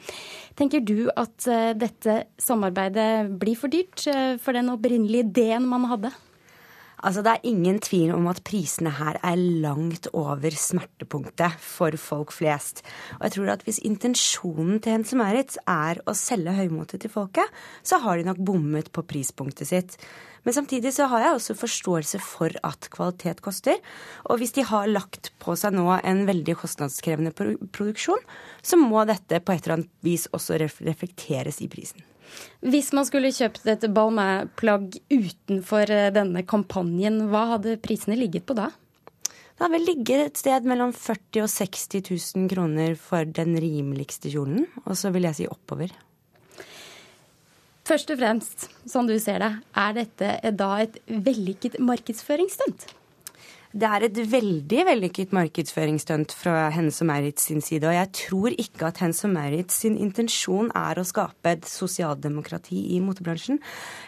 Tenker 0.55 0.79
du 0.85 1.09
at 1.15 1.47
eh, 1.47 1.73
dette 1.73 2.25
samarbeidet 2.37 3.39
blir 3.39 3.57
for 3.57 3.67
dyrt 3.67 4.05
eh, 4.07 4.37
for 4.37 4.53
den 4.53 4.69
opprinnelige 4.69 5.25
ideen 5.25 5.65
man 5.67 5.89
hadde? 5.89 6.11
Altså, 7.01 7.23
det 7.25 7.33
er 7.33 7.47
ingen 7.49 7.79
tvil 7.81 8.13
om 8.13 8.27
at 8.29 8.43
prisene 8.45 8.93
her 8.93 9.17
er 9.25 9.39
langt 9.63 10.07
over 10.13 10.53
smertepunktet 10.53 11.57
for 11.61 11.95
folk 11.97 12.33
flest. 12.35 12.83
Og 13.19 13.25
jeg 13.25 13.37
tror 13.37 13.53
at 13.55 13.63
hvis 13.65 13.81
intensjonen 13.87 14.81
til 14.81 14.99
Hense 14.99 15.17
Maurits 15.17 15.57
er 15.65 16.01
å 16.05 16.15
selge 16.17 16.53
høymotet 16.59 17.01
til 17.01 17.13
folket, 17.13 17.49
så 17.81 18.01
har 18.03 18.19
de 18.19 18.27
nok 18.29 18.43
bommet 18.45 18.91
på 18.93 19.05
prispunktet 19.09 19.71
sitt. 19.71 19.97
Men 20.45 20.55
samtidig 20.57 20.93
så 20.93 21.05
har 21.09 21.25
jeg 21.25 21.37
også 21.37 21.57
forståelse 21.57 22.21
for 22.25 22.53
at 22.65 22.89
kvalitet 22.93 23.41
koster. 23.45 23.77
Og 24.29 24.41
hvis 24.41 24.55
de 24.57 24.65
har 24.65 24.89
lagt 24.89 25.33
på 25.41 25.57
seg 25.57 25.75
nå 25.77 25.87
en 25.97 26.23
veldig 26.29 26.57
kostnadskrevende 26.63 27.33
produksjon, 27.33 28.21
så 28.61 28.79
må 28.81 29.05
dette 29.09 29.41
på 29.41 29.53
et 29.53 29.65
eller 29.65 29.81
annet 29.81 29.93
vis 30.05 30.27
også 30.33 30.57
reflekteres 30.61 31.61
i 31.61 31.69
prisen. 31.71 32.01
Hvis 32.61 32.91
man 32.93 33.07
skulle 33.07 33.33
kjøpt 33.33 33.65
et 33.71 33.87
Balmain-plagg 33.93 34.99
utenfor 35.09 35.91
eh, 35.91 36.11
denne 36.13 36.45
kampanjen, 36.47 37.25
hva 37.31 37.47
hadde 37.55 37.79
prisene 37.81 38.19
ligget 38.19 38.45
på 38.47 38.57
da? 38.57 38.69
Det 39.25 39.67
hadde 39.67 39.75
vel 39.75 39.89
ligget 39.91 40.23
et 40.25 40.39
sted 40.41 40.65
mellom 40.65 40.93
40 40.93 41.41
000 41.41 41.45
og 41.45 41.51
60 41.53 42.07
000 42.37 42.47
kroner 42.49 42.95
for 42.97 43.27
den 43.29 43.53
rimeligste 43.61 44.31
kjolen. 44.33 44.65
Og 44.87 44.97
så 44.97 45.11
vil 45.13 45.27
jeg 45.29 45.37
si 45.37 45.49
oppover. 45.49 45.93
Først 47.85 48.13
og 48.13 48.21
fremst, 48.21 48.65
sånn 48.89 49.09
du 49.09 49.17
ser 49.19 49.41
det, 49.41 49.51
er 49.77 49.93
dette 49.97 50.55
da 50.57 50.71
et 50.81 50.97
vellykket 51.05 51.79
markedsføringsstunt? 51.83 52.87
Det 53.71 53.87
er 53.87 54.03
et 54.03 54.17
veldig 54.27 54.81
vellykket 54.83 55.31
markedsføringsstunt 55.31 56.33
fra 56.35 56.65
Hennes 56.75 56.97
og 56.99 57.07
Maurits 57.07 57.45
sin 57.47 57.61
side. 57.63 57.87
Og 57.87 57.95
jeg 57.95 58.09
tror 58.17 58.55
ikke 58.59 58.89
at 58.89 58.99
Hennes 58.99 59.23
og 59.23 59.31
Maurits 59.31 59.77
sin 59.85 59.95
intensjon 59.95 60.73
er 60.75 60.99
å 60.99 61.05
skape 61.07 61.53
et 61.55 61.69
sosialdemokrati 61.71 62.81
i 62.97 62.99
motebransjen. 62.99 63.61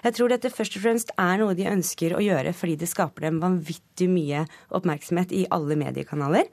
Jeg 0.04 0.18
tror 0.18 0.34
dette 0.34 0.52
først 0.52 0.76
og 0.76 0.84
fremst 0.84 1.16
er 1.16 1.40
noe 1.40 1.56
de 1.56 1.70
ønsker 1.72 2.18
å 2.18 2.24
gjøre 2.26 2.52
fordi 2.60 2.76
det 2.82 2.92
skaper 2.92 3.30
dem 3.30 3.40
vanvittig 3.44 4.10
mye 4.12 4.44
oppmerksomhet 4.76 5.32
i 5.32 5.46
alle 5.56 5.80
mediekanaler. 5.80 6.52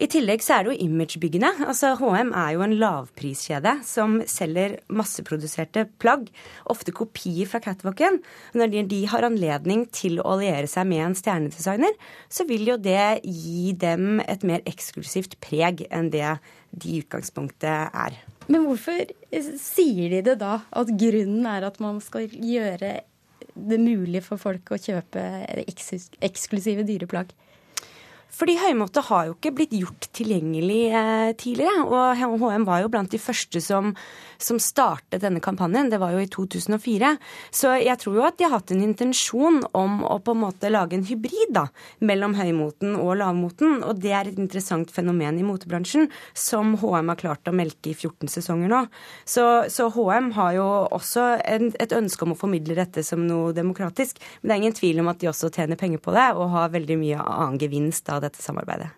I 0.00 0.08
tillegg 0.10 0.42
så 0.44 0.56
er 0.56 0.64
det 0.64 0.72
jo 0.72 0.86
imagebyggende. 0.86 1.50
Altså 1.68 1.92
HM 2.00 2.32
er 2.38 2.54
jo 2.54 2.64
en 2.64 2.74
lavpriskjede 2.80 3.74
som 3.86 4.20
selger 4.30 4.78
masseproduserte 4.92 5.84
plagg, 6.02 6.30
ofte 6.72 6.94
kopier 6.96 7.50
fra 7.50 7.60
catwalken. 7.64 8.20
Når 8.56 8.72
de 8.88 9.02
har 9.12 9.28
anledning 9.28 9.84
til 9.92 10.20
å 10.22 10.36
alliere 10.36 10.70
seg 10.70 10.88
med 10.88 11.04
en 11.04 11.18
stjernedesigner, 11.18 11.94
så 12.32 12.46
vil 12.48 12.66
jo 12.72 12.78
det 12.80 13.20
gi 13.26 13.74
dem 13.76 14.22
et 14.24 14.46
mer 14.48 14.64
eksklusivt 14.68 15.38
preg 15.44 15.84
enn 15.90 16.10
det 16.14 16.36
de 16.72 16.94
i 16.94 17.00
utgangspunktet 17.02 17.92
er. 17.92 18.16
Men 18.48 18.64
hvorfor 18.66 19.12
sier 19.60 20.12
de 20.16 20.22
det 20.24 20.38
da? 20.40 20.62
At 20.72 20.90
grunnen 20.98 21.46
er 21.48 21.68
at 21.68 21.78
man 21.84 22.00
skal 22.04 22.32
gjøre 22.32 23.02
det 23.52 23.78
mulig 23.80 24.22
for 24.24 24.40
folk 24.40 24.72
å 24.72 24.80
kjøpe 24.80 25.22
eksklusive 26.24 26.86
dyreplagg? 26.88 27.34
Fordi 28.32 28.54
høymåte 28.56 29.02
har 29.10 29.26
jo 29.28 29.34
ikke 29.36 29.52
blitt 29.58 29.74
gjort 29.76 30.06
tilgjengelig 30.16 30.80
eh, 30.88 31.30
tidligere. 31.38 31.84
Og 31.84 32.40
HM 32.40 32.64
var 32.64 32.80
jo 32.80 32.90
blant 32.92 33.12
de 33.12 33.20
første 33.20 33.60
som, 33.60 33.92
som, 34.40 34.60
startet 34.62 35.20
denne 35.20 35.42
kampanjen. 35.44 35.90
Det 35.92 36.00
var 36.00 36.14
jo 36.14 36.22
i 36.22 36.30
2004. 36.32 37.12
Så 37.52 37.74
jeg 37.82 38.00
tror 38.00 38.16
jo 38.16 38.24
at 38.24 38.38
de 38.40 38.46
har 38.46 38.54
hatt 38.56 38.72
en 38.72 38.84
intensjon 38.84 39.60
om 39.76 40.00
å 40.08 40.16
på 40.24 40.32
en 40.32 40.42
måte 40.46 40.70
lage 40.72 40.96
en 40.96 41.04
hybrid 41.04 41.52
da, 41.52 41.66
mellom 42.00 42.36
høymoten 42.38 42.96
og 42.96 43.18
lavmoten. 43.20 43.82
Og 43.84 44.00
det 44.00 44.14
er 44.16 44.32
et 44.32 44.40
interessant 44.40 44.88
fenomen 44.92 45.36
i 45.36 45.44
motebransjen 45.46 46.08
som 46.32 46.72
HM 46.80 47.12
har 47.12 47.20
klart 47.20 47.52
å 47.52 47.56
melke 47.56 47.92
i 47.92 47.96
14 47.98 48.32
sesonger 48.32 48.72
nå. 48.72 48.82
Så, 49.28 49.44
så 49.68 49.90
HM 49.92 50.32
har 50.38 50.56
jo 50.56 50.66
også 50.88 51.28
en, 51.44 51.68
et 51.76 51.92
ønske 51.92 52.24
om 52.24 52.32
å 52.32 52.40
formidle 52.40 52.78
dette 52.80 53.04
som 53.04 53.28
noe 53.28 53.52
demokratisk. 53.56 54.24
Men 54.40 54.48
det 54.48 54.56
er 54.56 54.64
ingen 54.64 54.80
tvil 54.80 55.04
om 55.04 55.12
at 55.12 55.20
de 55.20 55.28
også 55.28 55.52
tjener 55.52 55.76
penger 55.76 56.00
på 56.00 56.16
det 56.16 56.30
og 56.32 56.48
har 56.56 56.72
veldig 56.72 57.00
mye 57.02 57.20
annen 57.20 57.60
gevinst 57.60 58.08
av 58.08 58.21
dette 58.24 58.42
samarbeidet. 58.42 58.90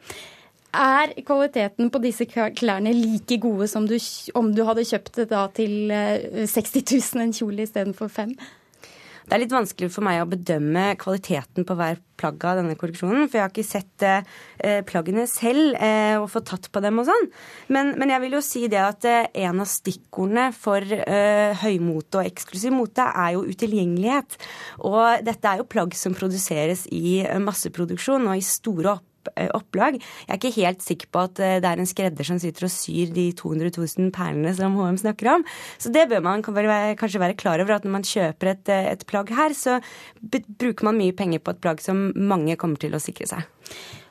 Er 0.74 1.12
kvaliteten 1.22 1.90
på 1.94 2.00
disse 2.02 2.26
klærne 2.26 2.92
like 2.96 3.38
gode 3.42 3.68
som 3.70 3.86
du, 3.86 3.94
om 4.34 4.50
du 4.54 4.64
hadde 4.66 4.86
kjøpt 4.88 5.20
det 5.20 5.28
da 5.30 5.46
til 5.54 5.92
60 6.50 6.58
eh, 6.58 6.84
000 6.98 7.24
en 7.28 7.34
kjole 7.36 7.66
istedenfor 7.66 8.10
fem? 8.10 8.34
Det 9.24 9.32
er 9.32 9.40
litt 9.40 9.54
vanskelig 9.54 9.88
for 9.88 10.04
meg 10.04 10.18
å 10.20 10.28
bedømme 10.28 10.82
kvaliteten 11.00 11.64
på 11.64 11.76
hver 11.78 11.96
plagg 12.20 12.42
av 12.44 12.58
denne 12.58 12.74
kolleksjonen, 12.76 13.24
for 13.24 13.38
jeg 13.38 13.44
har 13.46 13.52
ikke 13.54 13.64
sett 13.64 14.04
eh, 14.04 14.82
plaggene 14.84 15.24
selv 15.30 15.78
eh, 15.80 16.18
og 16.18 16.28
fått 16.32 16.50
tatt 16.50 16.68
på 16.74 16.82
dem 16.84 17.00
og 17.00 17.08
sånn. 17.08 17.30
Men, 17.72 17.94
men, 17.96 18.12
jeg 18.12 18.24
vil 18.26 18.36
jo 18.36 18.42
si 18.44 18.66
det 18.68 18.82
at 18.82 19.08
eh, 19.08 19.30
en 19.46 19.64
av 19.64 19.70
stikkordene 19.70 20.50
for 20.52 20.84
eh, 20.84 21.56
høymote 21.62 22.20
og 22.20 22.28
eksklusiv 22.28 22.76
mote 22.76 23.08
er 23.08 23.32
jo 23.38 23.46
utilgjengelighet. 23.48 24.38
Og 24.84 25.24
dette 25.24 25.50
er 25.54 25.62
jo 25.62 25.70
plagg 25.72 25.96
som 25.96 26.16
produseres 26.18 26.84
i 26.92 27.22
eh, 27.24 27.40
masseproduksjon 27.40 28.28
og 28.28 28.36
i 28.36 28.44
store 28.44 28.98
opp 28.98 29.08
Eh, 29.36 29.50
opplag. 29.56 29.98
Jeg 29.98 30.30
er 30.30 30.40
ikke 30.40 30.54
helt 30.58 30.84
sikker 30.84 31.10
på 31.12 31.24
at 31.28 31.40
eh, 31.42 31.56
det 31.62 31.70
er 31.70 31.80
en 31.80 31.88
skredder 31.88 32.28
som 32.28 32.40
sitter 32.42 32.68
og 32.68 32.72
syr 32.72 33.12
de 33.14 33.26
200 33.36 33.72
000 33.76 34.12
perlene 34.14 34.52
som 34.56 34.76
HM 34.78 35.00
snakker 35.00 35.30
om. 35.36 35.46
Så 35.80 35.92
det 35.94 36.06
bør 36.10 36.24
man 36.24 36.44
kanskje 36.44 37.22
være 37.22 37.38
klar 37.40 37.62
over, 37.62 37.76
at 37.78 37.86
når 37.86 37.96
man 37.96 38.08
kjøper 38.08 38.54
et, 38.54 38.72
eh, 38.72 38.92
et 38.92 39.04
plagg 39.10 39.32
her, 39.34 39.56
så 39.56 39.80
bruker 40.22 40.90
man 40.90 41.00
mye 41.00 41.16
penger 41.16 41.42
på 41.42 41.54
et 41.54 41.62
plagg 41.64 41.82
som 41.84 42.10
mange 42.14 42.58
kommer 42.60 42.80
til 42.80 42.96
å 42.96 43.02
sikre 43.02 43.28
seg. 43.30 43.48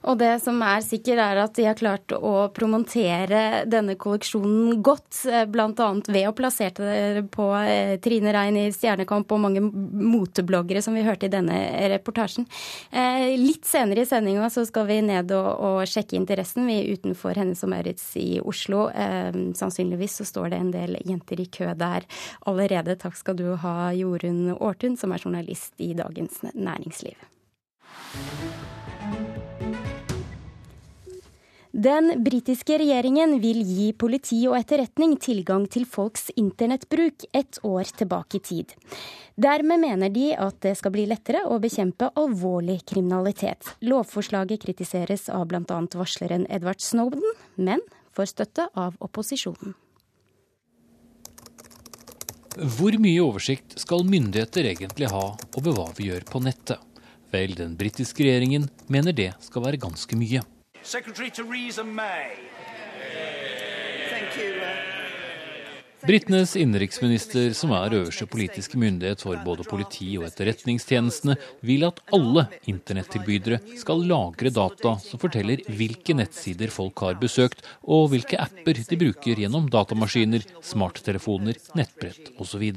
Og 0.03 0.17
det 0.19 0.31
som 0.43 0.59
er 0.65 0.83
sikkert, 0.83 1.21
er 1.23 1.39
at 1.45 1.53
de 1.55 1.65
har 1.67 1.77
klart 1.79 2.11
å 2.15 2.49
promontere 2.55 3.63
denne 3.69 3.95
kolleksjonen 3.99 4.81
godt, 4.83 5.21
eh, 5.29 5.45
bl.a. 5.47 5.69
ved 6.07 6.27
å 6.27 6.35
plassere 6.35 6.89
det 7.15 7.23
på 7.33 7.47
eh, 7.61 7.95
Trine 8.03 8.33
Rein 8.35 8.57
i 8.59 8.65
Stjernekamp 8.75 9.31
og 9.31 9.43
mange 9.45 9.63
motebloggere 9.63 10.83
som 10.83 10.97
vi 10.97 11.05
hørte 11.07 11.29
i 11.29 11.33
denne 11.33 11.55
reportasjen. 11.95 12.47
Eh, 12.91 13.31
litt 13.39 13.67
senere 13.69 14.03
i 14.03 14.09
sendinga 14.09 14.49
så 14.53 14.65
skal 14.67 14.89
vi 14.91 14.99
ned 15.05 15.31
og, 15.35 15.49
og 15.63 15.79
sjekke 15.89 16.19
interessen. 16.19 16.67
Vi 16.67 16.81
er 16.81 16.99
utenfor 16.99 17.39
Hennes 17.39 17.63
og 17.63 17.71
Maurits 17.71 18.09
i 18.19 18.41
Oslo. 18.43 18.89
Sannsynligvis 19.55 20.19
så 20.19 20.27
står 20.27 20.51
det 20.51 20.59
en 20.59 20.73
del 20.73 20.99
jenter 21.07 21.39
i 21.39 21.47
kø 21.47 21.71
der 21.79 22.07
allerede. 22.49 22.99
Takk 22.99 23.15
skal 23.19 23.39
du 23.39 23.47
ha, 23.63 23.93
Jorunn 23.95 24.57
Aartun, 24.57 24.99
som 24.99 25.15
er 25.15 25.23
journalist 25.23 25.79
i 25.83 25.93
Dagens 25.97 26.43
Næringsliv. 26.51 27.17
Den 31.73 32.23
britiske 32.23 32.75
regjeringen 32.77 33.39
vil 33.41 33.63
gi 33.65 33.87
politi 33.97 34.43
og 34.45 34.59
etterretning 34.59 35.15
tilgang 35.17 35.63
til 35.65 35.87
folks 35.89 36.27
internettbruk 36.37 37.25
et 37.33 37.57
år 37.65 37.89
tilbake 37.97 38.37
i 38.37 38.41
tid. 38.45 38.75
Dermed 39.41 39.81
mener 39.81 40.13
de 40.13 40.27
at 40.37 40.59
det 40.61 40.75
skal 40.77 40.93
bli 40.93 41.07
lettere 41.09 41.41
å 41.49 41.57
bekjempe 41.57 42.11
alvorlig 42.13 42.83
kriminalitet. 42.85 43.73
Lovforslaget 43.81 44.61
kritiseres 44.67 45.25
av 45.33 45.47
bl.a. 45.49 45.79
varsleren 45.97 46.45
Edward 46.45 46.77
Snowden, 46.77 47.25
men 47.57 47.81
får 48.13 48.29
støtte 48.35 48.69
av 48.77 48.93
opposisjonen. 49.01 49.73
Hvor 52.53 53.01
mye 53.01 53.25
oversikt 53.25 53.79
skal 53.81 54.05
myndigheter 54.05 54.69
egentlig 54.75 55.09
ha 55.09 55.31
over 55.57 55.73
hva 55.73 55.89
vi 55.97 56.11
gjør 56.13 56.29
på 56.29 56.45
nettet? 56.45 56.77
Vel, 57.33 57.57
den 57.57 57.73
britiske 57.73 58.21
regjeringen 58.21 58.69
mener 58.93 59.09
det 59.09 59.31
skal 59.41 59.65
være 59.65 59.81
ganske 59.81 60.21
mye. 60.21 60.45
Secretary 60.83 61.29
Theresa 61.31 61.83
May. 61.83 62.35
Britenes 66.03 66.57
innenriksminister, 66.59 67.53
som 67.55 67.71
er 67.71 67.93
øverste 67.95 68.25
politiske 68.27 68.75
myndighet 68.75 69.21
for 69.23 69.39
både 69.45 69.63
politi 69.63 70.09
og 70.19 70.25
etterretningstjenestene, 70.27 71.37
vil 71.63 71.85
at 71.87 72.01
alle 72.11 72.43
internettilbydere 72.67 73.61
skal 73.79 74.03
lagre 74.09 74.51
data 74.51 74.97
som 74.99 75.21
forteller 75.21 75.63
hvilke 75.71 76.17
nettsider 76.19 76.73
folk 76.75 77.05
har 77.05 77.15
besøkt, 77.21 77.63
og 77.87 78.11
hvilke 78.11 78.41
apper 78.43 78.83
de 78.83 78.99
bruker 78.99 79.39
gjennom 79.45 79.71
datamaskiner, 79.71 80.43
smarttelefoner, 80.59 81.61
nettbrett 81.79 82.33
osv. 82.35 82.67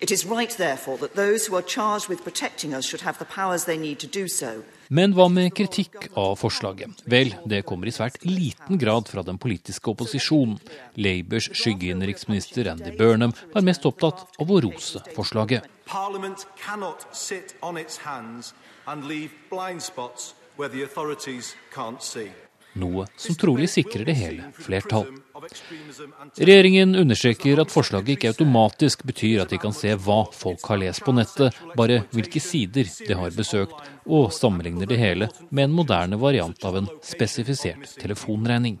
It 0.00 0.12
is 0.12 0.24
right, 0.24 0.56
therefore, 0.56 0.96
that 0.98 1.14
those 1.14 1.46
who 1.46 1.56
are 1.56 1.62
charged 1.62 2.08
with 2.08 2.22
protecting 2.22 2.72
us 2.72 2.84
should 2.84 3.00
have 3.00 3.18
the 3.18 3.24
powers 3.24 3.64
they 3.64 3.76
need 3.76 3.98
to 3.98 4.06
do 4.06 4.28
so. 4.28 4.62
Men 4.88 5.12
hva 5.12 5.26
med 5.28 5.50
kritikk 5.58 6.06
av 6.14 6.36
forslaget? 6.38 7.02
Vel, 7.10 7.34
det 7.44 7.64
kommer 7.66 7.90
i 7.90 7.92
svært 7.92 8.22
liten 8.22 8.78
grad 8.78 9.10
fra 9.10 9.24
den 9.26 9.40
politiske 9.42 9.90
opposisjonen. 9.90 10.56
Labours 10.94 11.50
skyggeinnenriksminister 11.50 12.70
Andy 12.70 12.94
Burnham 12.96 13.34
var 13.52 13.66
mest 13.66 13.84
opptatt 13.90 14.22
av 14.38 14.48
å 14.54 14.60
rose 14.64 15.02
forslaget. 15.18 15.66
Parliament 15.84 16.46
cannot 16.56 17.08
sit 17.12 17.56
on 17.60 17.76
its 17.76 17.98
hands 17.98 18.54
and 18.86 19.04
leave 19.04 19.34
blind 19.50 19.82
spots 19.82 20.34
where 20.56 20.70
the 20.70 20.84
authorities 20.84 21.56
can't 21.74 22.02
see 22.02 22.30
noe 22.78 23.06
som 23.16 23.36
trolig 23.38 23.70
sikrer 23.70 24.04
det 24.04 24.16
hele 24.18 24.50
flertall. 24.58 25.06
Regjeringen 26.38 26.96
understreker 26.98 27.60
at 27.62 27.72
forslaget 27.72 28.16
ikke 28.16 28.32
automatisk 28.32 29.04
betyr 29.06 29.44
at 29.44 29.52
de 29.54 29.60
kan 29.62 29.74
se 29.76 29.94
hva 29.94 30.24
folk 30.34 30.64
har 30.68 30.80
lest 30.82 31.04
på 31.06 31.14
nettet, 31.14 31.54
bare 31.78 32.02
hvilke 32.14 32.42
sider 32.42 32.90
de 33.06 33.18
har 33.20 33.36
besøkt, 33.36 33.76
og 34.06 34.32
sammenligner 34.34 34.90
det 34.90 34.98
hele 35.00 35.30
med 35.50 35.68
en 35.68 35.78
moderne 35.78 36.18
variant 36.20 36.68
av 36.68 36.80
en 36.80 36.90
spesifisert 37.06 37.96
telefonregning. 38.02 38.80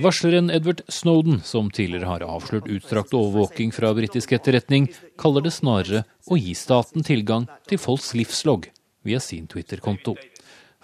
Varsleren 0.00 0.48
Edward 0.50 0.80
Snowden, 0.88 1.42
som 1.44 1.70
tidligere 1.70 2.08
har 2.08 2.22
avslørt 2.24 2.68
utstrakt 2.72 3.12
overvåking 3.12 3.74
fra 3.76 3.90
britisk 3.92 4.32
etterretning, 4.32 4.86
kaller 5.20 5.44
det 5.44 5.52
snarere 5.52 6.06
å 6.32 6.38
gi 6.40 6.54
staten 6.56 7.04
tilgang 7.04 7.44
til 7.68 7.80
folks 7.80 8.14
livslogg 8.16 8.70
via 9.04 9.20
sin 9.20 9.44
Twitter-konto. 9.46 10.16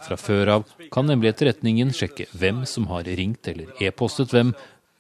Fra 0.05 0.17
før 0.21 0.53
av 0.57 0.75
kan 0.95 1.09
nemlig 1.09 1.33
etterretningen 1.33 1.91
sjekke 1.95 2.29
hvem 2.39 2.65
som 2.71 2.87
har 2.93 3.09
ringt 3.19 3.49
eller 3.51 3.73
e-postet 3.83 4.35
hvem, 4.35 4.53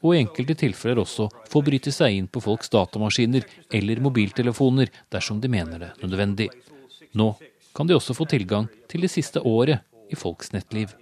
og 0.02 0.14
i 0.14 0.20
enkelte 0.22 0.54
tilfeller 0.60 1.02
også 1.02 1.26
få 1.50 1.62
bryte 1.66 1.90
seg 1.94 2.14
inn 2.14 2.30
på 2.30 2.42
folks 2.42 2.70
datamaskiner 2.70 3.46
eller 3.74 4.02
mobiltelefoner 4.04 4.92
dersom 5.10 5.42
de 5.42 5.50
mener 5.50 5.82
det 5.82 5.92
nødvendig. 6.04 6.48
Nå 7.18 7.32
kan 7.74 7.86
de 7.86 7.98
også 7.98 8.14
få 8.14 8.28
tilgang 8.30 8.70
til 8.90 9.06
det 9.06 9.12
siste 9.12 9.42
året 9.42 9.82
i 10.10 10.18
folks 10.18 10.52
nettliv. 10.54 10.94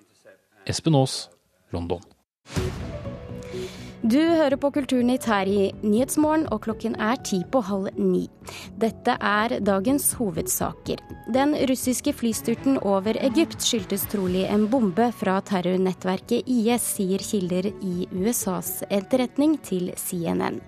Espen 0.67 0.97
Aas, 0.99 1.27
London. 1.73 2.03
Du 4.07 4.21
hører 4.21 4.55
på 4.55 4.69
Kulturnytt 4.71 5.25
her 5.27 5.49
i 5.51 5.73
Nyhetsmorgen, 5.83 6.45
og 6.55 6.61
klokken 6.63 6.93
er 7.03 7.17
ti 7.27 7.41
på 7.51 7.59
halv 7.67 7.89
ni. 7.99 8.29
Dette 8.79 9.17
er 9.19 9.57
dagens 9.67 10.13
hovedsaker. 10.15 11.03
Den 11.35 11.57
russiske 11.67 12.15
flystyrten 12.15 12.79
over 12.87 13.19
Egypt 13.27 13.59
skyldtes 13.67 14.05
trolig 14.13 14.45
en 14.47 14.69
bombe 14.71 15.09
fra 15.19 15.41
terrornettverket 15.51 16.47
IS, 16.47 16.87
sier 17.01 17.27
kilder 17.33 17.73
i 17.73 18.07
USAs 18.15 18.85
etterretning 18.95 19.59
til 19.67 19.91
CNN. 19.99 20.63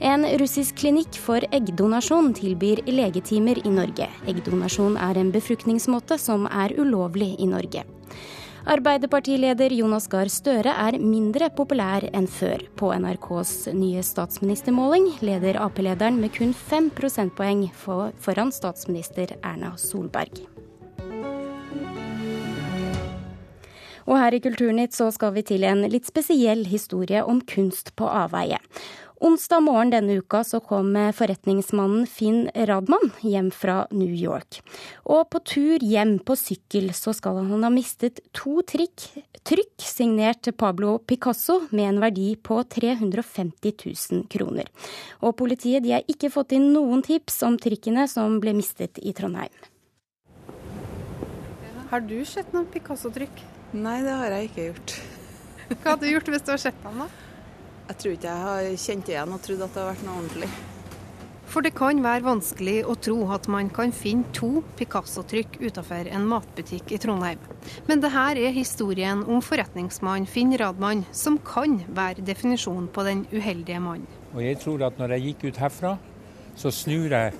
En 0.00 0.24
russisk 0.40 0.80
klinikk 0.80 1.20
for 1.20 1.44
eggdonasjon 1.52 2.32
tilbyr 2.40 2.86
legetimer 2.88 3.60
i 3.60 3.76
Norge. 3.76 4.08
Eggdonasjon 4.24 4.96
er 4.96 5.20
en 5.20 5.36
befruktningsmåte 5.36 6.16
som 6.16 6.48
er 6.48 6.78
ulovlig 6.80 7.34
i 7.44 7.50
Norge. 7.50 7.84
Arbeiderpartileder 8.68 9.72
Jonas 9.72 10.04
Gahr 10.12 10.28
Støre 10.28 10.74
er 10.76 10.98
mindre 11.00 11.48
populær 11.56 12.04
enn 12.12 12.26
før. 12.28 12.60
På 12.76 12.90
NRKs 12.92 13.70
nye 13.72 14.02
statsministermåling 14.04 15.06
leder 15.24 15.56
Ap-lederen 15.64 16.18
med 16.20 16.34
kun 16.34 16.52
fem 16.52 16.90
prosentpoeng 16.92 17.64
foran 17.72 18.52
statsminister 18.52 19.32
Erna 19.40 19.72
Solberg. 19.80 20.42
Og 24.04 24.18
her 24.18 24.36
i 24.36 24.42
Kulturnytt 24.44 24.92
så 24.92 25.08
skal 25.14 25.32
vi 25.38 25.46
til 25.46 25.64
en 25.64 25.86
litt 25.88 26.08
spesiell 26.08 26.66
historie 26.68 27.24
om 27.24 27.40
kunst 27.40 27.94
på 27.96 28.08
avveie. 28.12 28.60
Onsdag 29.20 29.60
morgen 29.60 29.90
denne 29.92 30.14
uka 30.16 30.38
så 30.48 30.62
kom 30.64 30.94
forretningsmannen 31.12 32.06
Finn 32.08 32.46
Radman 32.54 33.10
hjem 33.20 33.50
fra 33.52 33.82
New 33.92 34.14
York. 34.16 34.62
Og 35.04 35.26
på 35.28 35.42
tur 35.44 35.84
hjem 35.84 36.14
på 36.24 36.38
sykkel 36.40 36.88
så 36.96 37.12
skal 37.12 37.42
han 37.42 37.66
ha 37.66 37.68
mistet 37.74 38.22
to 38.32 38.64
trikk, 38.64 39.10
trykk 39.44 39.84
signert 39.84 40.48
Pablo 40.56 40.96
Picasso 41.04 41.58
med 41.68 41.90
en 41.90 42.00
verdi 42.00 42.30
på 42.40 42.62
350 42.64 43.76
000 43.84 44.24
kroner. 44.32 44.72
Og 45.20 45.36
politiet 45.36 45.84
de 45.84 45.98
har 45.98 46.08
ikke 46.08 46.32
fått 46.32 46.56
inn 46.56 46.72
noen 46.72 47.04
tips 47.04 47.42
om 47.44 47.60
trikkene 47.60 48.08
som 48.08 48.40
ble 48.40 48.56
mistet 48.56 49.04
i 49.04 49.12
Trondheim. 49.12 49.52
Har 51.92 52.08
du 52.08 52.22
sett 52.24 52.56
noen 52.56 52.72
Picasso-trykk? 52.72 53.44
Nei, 53.76 54.00
det 54.00 54.16
har 54.16 54.32
jeg 54.38 54.48
ikke 54.48 54.70
gjort. 54.70 55.00
Hva 55.74 55.90
hadde 55.90 56.06
du 56.06 56.14
gjort 56.14 56.32
hvis 56.32 56.46
du 56.46 56.54
hadde 56.54 56.64
sett 56.70 56.86
ham, 56.88 57.04
da? 57.04 57.19
Jeg 57.90 57.98
tror 57.98 58.12
ikke 58.14 58.30
jeg 58.30 58.42
har 58.46 58.66
kjent 58.78 59.08
igjen 59.10 59.32
og 59.34 59.40
trodd 59.42 59.62
at 59.66 59.72
det 59.74 59.80
har 59.82 59.88
vært 59.90 60.04
noe 60.06 60.20
ordentlig. 60.20 60.48
For 61.50 61.66
det 61.66 61.72
kan 61.74 61.98
være 62.04 62.22
vanskelig 62.22 62.76
å 62.86 62.94
tro 63.02 63.16
at 63.34 63.48
man 63.50 63.66
kan 63.74 63.90
finne 63.90 64.30
to 64.36 64.60
Picasso-trykk 64.78 65.56
utenfor 65.58 66.06
en 66.14 66.28
matbutikk 66.30 66.94
i 66.94 67.00
Trondheim. 67.02 67.42
Men 67.90 68.04
det 68.04 68.12
her 68.14 68.38
er 68.38 68.54
historien 68.54 69.24
om 69.26 69.42
forretningsmann 69.42 70.30
Finn 70.30 70.54
Radmann, 70.54 71.02
som 71.10 71.40
kan 71.42 71.80
være 71.90 72.22
definisjonen 72.22 72.86
på 72.94 73.08
den 73.08 73.26
uheldige 73.34 73.82
mannen. 73.82 74.06
Og 74.36 74.44
jeg 74.46 74.62
tror 74.62 74.86
at 74.86 75.02
når 75.02 75.16
jeg 75.16 75.26
gikk 75.26 75.48
ut 75.48 75.62
herfra, 75.64 75.96
så 76.54 76.70
snur 76.70 77.10
jeg 77.10 77.34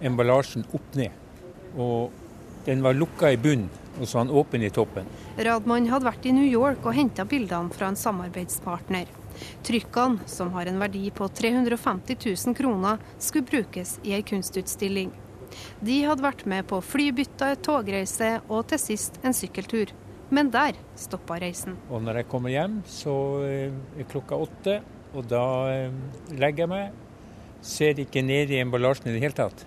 emballasjen 0.00 0.64
opp 0.72 0.96
ned. 0.96 1.12
Og 1.76 2.08
den 2.64 2.80
var 2.80 2.96
lukka 2.96 3.36
i 3.36 3.36
bunnen, 3.36 3.68
og 3.98 4.06
så 4.06 4.22
var 4.22 4.30
den 4.30 4.38
åpen 4.40 4.64
i 4.64 4.72
toppen. 4.72 5.16
Radmann 5.36 5.92
hadde 5.92 6.08
vært 6.08 6.24
i 6.24 6.38
New 6.40 6.48
York 6.48 6.86
og 6.86 6.96
henta 6.96 7.28
bildene 7.28 7.76
fra 7.76 7.92
en 7.92 8.00
samarbeidspartner. 8.00 9.18
Trykkene, 9.66 10.26
som 10.30 10.52
har 10.56 10.68
en 10.70 10.80
verdi 10.82 11.08
på 11.14 11.28
350 11.28 12.16
000 12.46 12.56
kroner, 12.58 13.02
skulle 13.18 13.48
brukes 13.48 13.98
i 14.02 14.16
ei 14.16 14.22
kunstutstilling. 14.26 15.12
De 15.84 15.98
hadde 16.06 16.24
vært 16.24 16.44
med 16.48 16.66
på 16.70 16.80
flybytte, 16.84 17.52
togreise 17.64 18.38
og 18.48 18.66
til 18.70 18.80
sist 18.80 19.18
en 19.22 19.36
sykkeltur. 19.36 19.92
Men 20.32 20.48
der 20.52 20.78
stoppa 20.96 21.36
reisen. 21.42 21.76
Og 21.92 22.00
når 22.04 22.22
jeg 22.22 22.28
kommer 22.32 22.52
hjem, 22.54 22.78
så 22.88 23.14
eh, 23.44 23.74
er 24.00 24.08
klokka 24.08 24.38
åtte, 24.40 24.78
og 25.12 25.26
da 25.28 25.44
eh, 25.74 25.98
legger 26.40 26.64
jeg 26.64 26.72
meg. 26.72 27.02
Ser 27.62 28.00
ikke 28.00 28.24
ned 28.24 28.50
i 28.50 28.62
emballasjen 28.62 29.10
i 29.10 29.14
det 29.16 29.20
hele 29.22 29.36
tatt. 29.36 29.66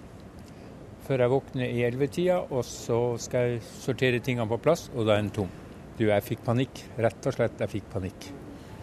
Før 1.06 1.22
jeg 1.22 1.34
våkner 1.36 1.70
i 1.70 1.84
ellevetida, 1.86 2.40
og 2.50 2.66
så 2.66 2.98
skal 3.22 3.52
jeg 3.52 3.62
sortere 3.84 4.24
tingene 4.26 4.50
på 4.50 4.58
plass, 4.64 4.88
og 4.96 5.06
da 5.06 5.14
er 5.14 5.22
den 5.22 5.36
tom. 5.38 5.54
Du, 6.00 6.08
jeg 6.10 6.26
fikk 6.26 6.42
panikk. 6.48 6.82
Rett 6.98 7.30
og 7.30 7.38
slett, 7.38 7.62
jeg 7.62 7.78
fikk 7.78 7.94
panikk 7.94 8.34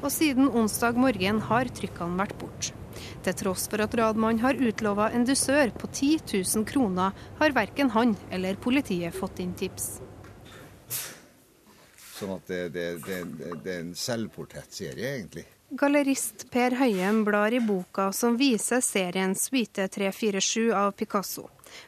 og 0.03 0.11
siden 0.12 0.51
onsdag 0.51 0.99
morgen 0.99 1.41
har 1.49 1.71
trykkene 1.73 2.19
vært 2.19 2.38
borte. 2.41 2.75
Til 3.23 3.37
tross 3.38 3.69
for 3.71 3.83
at 3.83 3.95
Radmann 3.97 4.43
har 4.43 4.59
utlova 4.59 5.09
en 5.15 5.25
dusør 5.27 5.73
på 5.79 5.88
10 5.88 6.11
000 6.43 6.67
kroner, 6.69 7.15
har 7.38 7.55
verken 7.57 7.91
han 7.95 8.17
eller 8.31 8.59
politiet 8.61 9.15
fått 9.17 9.41
inn 9.43 9.55
tips. 9.59 9.95
Sånn 12.19 12.37
at 12.37 12.47
det, 12.51 12.62
det, 12.75 12.87
det, 13.07 13.21
det 13.65 13.73
er 13.73 13.83
en 13.83 13.95
selvportrettserie, 13.99 15.17
egentlig. 15.17 15.47
Gallerist 15.73 16.51
Per 16.53 16.77
Høyem 16.77 17.23
blar 17.25 17.55
i 17.57 17.62
boka 17.65 18.11
som 18.12 18.37
viser 18.37 18.83
serien 18.85 19.33
Suite 19.38 19.87
347 19.88 20.69
av 20.77 20.93
Picasso. 20.93 21.47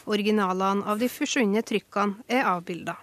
Originalene 0.09 0.87
av 0.89 1.03
de 1.03 1.11
forsvunne 1.13 1.61
trykkene 1.67 2.25
er 2.33 2.49
avbilda. 2.49 2.97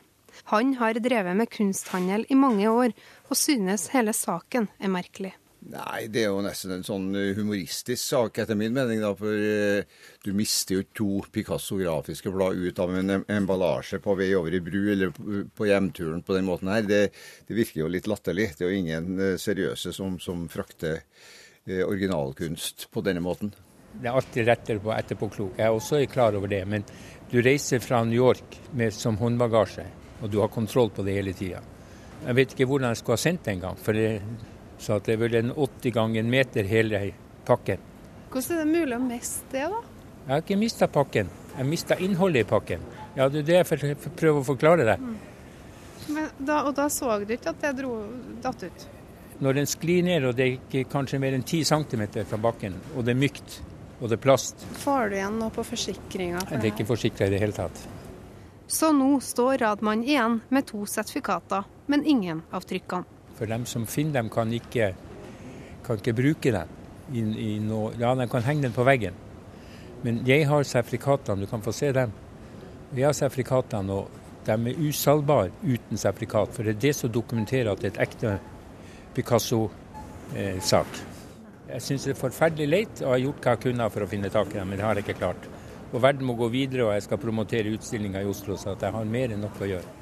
Han 0.50 0.74
har 0.80 1.00
drevet 1.00 1.38
med 1.38 1.52
kunsthandel 1.54 2.26
i 2.30 2.40
mange 2.40 2.70
år, 2.70 2.96
og 3.30 3.38
synes 3.38 3.92
hele 3.94 4.16
saken 4.16 4.70
er 4.80 4.92
merkelig. 4.92 5.36
Nei, 5.62 6.08
det 6.10 6.24
er 6.24 6.32
jo 6.32 6.42
nesten 6.42 6.72
en 6.74 6.86
sånn 6.86 7.12
humoristisk 7.38 8.02
sak, 8.02 8.40
etter 8.42 8.58
min 8.58 8.74
mening. 8.74 8.98
da, 9.04 9.12
For 9.18 9.30
eh, 9.38 9.84
du 10.26 10.32
mister 10.34 10.80
jo 10.80 10.86
to 10.98 11.10
Picasso-grafiske 11.30 12.34
blad 12.34 12.58
ut 12.58 12.82
av 12.82 12.96
en 12.98 13.20
emballasje 13.22 14.00
på 14.02 14.16
vei 14.18 14.32
over 14.38 14.58
i 14.58 14.64
bru 14.66 14.80
eller 14.90 15.14
på 15.14 15.70
hjemturen 15.70 16.26
på 16.26 16.34
den 16.34 16.50
måten 16.50 16.72
her. 16.74 16.82
Det, 16.82 17.04
det 17.46 17.58
virker 17.60 17.84
jo 17.84 17.92
litt 17.94 18.10
latterlig. 18.10 18.56
Det 18.58 18.66
er 18.66 18.74
jo 18.74 18.82
ingen 18.82 19.22
eh, 19.22 19.38
seriøse 19.42 19.94
som, 19.94 20.18
som 20.24 20.48
frakter 20.50 21.04
eh, 21.68 21.86
originalkunst 21.86 22.90
på 22.90 23.06
denne 23.06 23.22
måten. 23.22 23.54
Det 23.94 24.10
er 24.10 24.18
alltid 24.18 24.50
rettere 24.50 24.82
på 24.82 24.96
etterpåklok. 24.96 25.60
Jeg 25.60 25.68
er 25.68 25.78
også 25.78 26.02
klar 26.10 26.42
over 26.42 26.50
det. 26.50 26.64
Men 26.66 26.90
du 27.30 27.38
reiser 27.38 27.86
fra 27.86 28.02
New 28.08 28.18
York 28.18 28.58
med, 28.74 28.98
som 28.98 29.22
håndbagasje, 29.22 29.86
og 30.22 30.30
du 30.30 30.40
har 30.42 30.52
kontroll 30.54 30.92
på 30.94 31.06
det 31.06 31.16
hele 31.18 31.34
tida. 31.34 31.62
Jeg 32.22 32.38
vet 32.38 32.54
ikke 32.54 32.68
hvordan 32.70 32.94
jeg 32.94 33.02
skulle 33.02 33.18
ha 33.18 33.24
sendt 33.24 33.46
det 33.46 33.56
engang. 33.56 33.78
For 33.82 33.98
det, 33.98 34.22
så 34.82 35.00
det 35.02 35.16
er 35.16 35.22
vel 35.24 35.40
en 35.40 35.54
80 35.56 35.96
ganger 35.96 36.22
en 36.22 36.30
meter 36.30 36.70
hele 36.70 37.02
pakken. 37.48 37.82
Hvordan 38.32 38.60
er 38.60 38.64
det 38.66 38.80
mulig 38.80 38.96
å 38.98 39.02
miste 39.04 39.50
det, 39.52 39.68
da? 39.74 39.82
Jeg 40.22 40.34
har 40.36 40.44
ikke 40.46 40.60
mista 40.62 40.88
pakken. 40.88 41.32
Jeg 41.58 41.68
mista 41.68 41.98
innholdet 41.98 42.46
i 42.46 42.50
pakken. 42.50 42.86
Ja, 43.18 43.28
Det 43.28 43.42
er 43.42 43.50
det 43.50 43.58
jeg 43.60 43.98
prøver 44.16 44.40
å 44.40 44.48
forklare 44.48 44.86
deg. 44.88 45.02
Mm. 45.02 45.20
Da, 46.40 46.64
og 46.66 46.76
da 46.76 46.88
så 46.90 47.20
du 47.26 47.34
ikke 47.34 47.52
at 47.52 47.62
det 47.62 47.76
dro 47.82 47.96
datt 48.42 48.64
ut? 48.64 48.88
Når 49.42 49.58
den 49.58 49.68
sklir 49.70 50.06
ned 50.06 50.26
og 50.30 50.36
det 50.38 50.46
er 50.46 50.56
ikke 50.60 50.90
kanskje 50.92 51.20
mer 51.22 51.34
enn 51.34 51.44
10 51.44 51.66
cm 51.66 52.04
fra 52.30 52.40
bakken, 52.42 52.78
og 52.96 53.06
det 53.06 53.16
er 53.16 53.22
mykt 53.22 53.60
og 54.02 54.10
det 54.10 54.18
er 54.18 54.22
plast 54.24 54.64
Får 54.82 55.12
du 55.12 55.18
igjen 55.20 55.38
noe 55.38 55.54
på 55.54 55.66
forsikringa? 55.66 56.42
For 56.50 56.58
det 56.58 56.72
er 56.72 56.74
ikke 56.74 56.90
forsikra 56.90 57.28
i 57.30 57.34
det 57.36 57.42
hele 57.42 57.54
tatt. 57.54 57.84
Så 58.72 58.94
nå 58.96 59.20
står 59.20 59.58
Radmann 59.58 60.04
igjen 60.04 60.38
med 60.50 60.64
to 60.66 60.86
sertifikater, 60.88 61.64
men 61.92 62.06
ingen 62.06 62.42
av 62.56 62.64
trykkene. 62.64 63.04
For 63.36 63.50
dem 63.52 63.66
som 63.68 63.84
finner 63.84 64.22
dem, 64.22 64.30
kan 64.32 64.54
ikke, 64.56 64.94
kan 65.84 66.00
ikke 66.00 66.14
bruke 66.16 66.54
dem. 66.56 66.72
I, 67.12 67.20
i 67.20 67.50
noe, 67.60 67.92
ja, 68.00 68.14
de 68.16 68.30
kan 68.32 68.46
henge 68.48 68.64
den 68.64 68.76
på 68.78 68.86
veggen. 68.88 69.18
Men 70.06 70.22
jeg 70.24 70.48
har 70.48 70.64
sertifikatene, 70.64 71.44
du 71.44 71.52
kan 71.52 71.66
få 71.66 71.76
se 71.76 71.92
dem. 71.92 72.16
Jeg 72.96 73.10
har 73.10 73.18
sertifikatene, 73.18 73.92
og 73.92 74.48
de 74.48 74.56
er 74.56 74.80
usalgbare 74.88 75.52
uten 75.68 76.00
sertifikat. 76.00 76.56
For 76.56 76.64
det 76.64 76.78
er 76.78 76.84
det 76.88 76.96
som 76.96 77.12
dokumenterer 77.12 77.74
at 77.74 77.84
det 77.84 77.92
er 77.92 77.98
et 77.98 78.04
ekte 78.08 78.38
Picasso-sak. 79.18 81.02
jeg 81.74 81.82
syns 81.82 82.08
det 82.08 82.16
er 82.16 82.24
forferdelig 82.24 82.72
leit, 82.72 83.04
og 83.04 83.18
har 83.18 83.26
gjort 83.26 83.44
hva 83.44 83.58
jeg 83.58 83.68
kunne 83.68 83.92
for 83.92 84.08
å 84.08 84.14
finne 84.16 84.32
tak 84.32 84.56
i 84.56 84.62
dem, 84.62 84.72
men 84.72 84.80
det 84.80 84.88
har 84.88 84.96
jeg 84.96 85.10
ikke 85.10 85.20
klart. 85.26 85.52
Og 85.92 86.00
verden 86.00 86.26
må 86.26 86.38
gå 86.40 86.48
videre, 86.54 86.88
og 86.88 86.94
jeg 86.96 87.04
skal 87.04 87.20
promotere 87.20 87.74
utstillinga 87.76 88.22
i 88.24 88.30
Oslo, 88.32 88.56
så 88.58 88.78
jeg 88.80 88.96
har 88.96 89.10
mer 89.16 89.34
enn 89.36 89.44
nok 89.44 89.60
å 89.60 89.68
gjøre. 89.74 89.96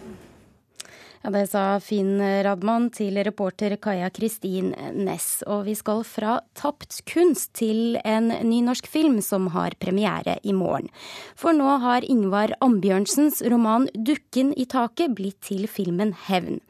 Ja, 1.19 1.29
Det 1.29 1.49
sa 1.51 1.79
Finn 1.83 2.21
Radman 2.45 2.85
til 2.95 3.17
reporter 3.27 3.73
Kaja 3.75 4.07
Kristin 4.09 4.69
Næss. 4.95 5.41
Og 5.51 5.65
vi 5.65 5.73
skal 5.75 6.05
fra 6.07 6.37
tapt 6.55 7.01
kunst 7.11 7.51
til 7.59 7.97
en 8.07 8.29
ny 8.47 8.61
norsk 8.63 8.87
film 8.87 9.17
som 9.19 9.49
har 9.51 9.75
premiere 9.83 10.37
i 10.47 10.53
morgen. 10.55 10.87
For 11.35 11.51
nå 11.51 11.73
har 11.83 12.07
Ingvar 12.07 12.53
Ambjørnsens 12.63 13.41
roman 13.51 13.89
'Dukken 13.91 14.53
i 14.55 14.63
taket' 14.63 15.13
blitt 15.13 15.41
til 15.41 15.67
filmen 15.67 16.13
'Hevn'. 16.15 16.61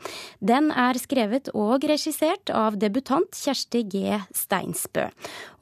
Den 0.41 0.71
er 0.71 0.97
skrevet 0.97 1.53
og 1.53 1.85
regissert 1.85 2.49
av 2.49 2.79
debutant 2.79 3.29
Kjersti 3.29 3.83
G. 3.83 4.17
Steinsbø. 4.33 5.12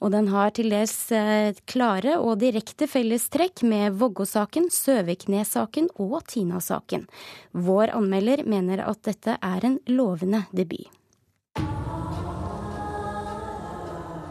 Og 0.00 0.12
den 0.12 0.28
har 0.28 0.50
til 0.50 0.70
dels 0.70 1.12
eh, 1.12 1.52
klare 1.66 2.16
og 2.18 2.38
direkte 2.40 2.86
fellestrekk 2.86 3.62
med 3.62 3.98
Vågå-saken, 4.00 4.70
Søviknes-saken 4.70 5.90
og 5.98 6.24
Tina-saken. 6.26 7.06
Vår 7.52 7.92
anmelder 7.92 8.44
mener 8.46 8.77
mener 8.78 8.90
at 8.90 9.02
dette 9.02 9.38
er 9.42 9.64
en 9.66 9.78
lovende 9.90 10.44
debut. 10.52 10.88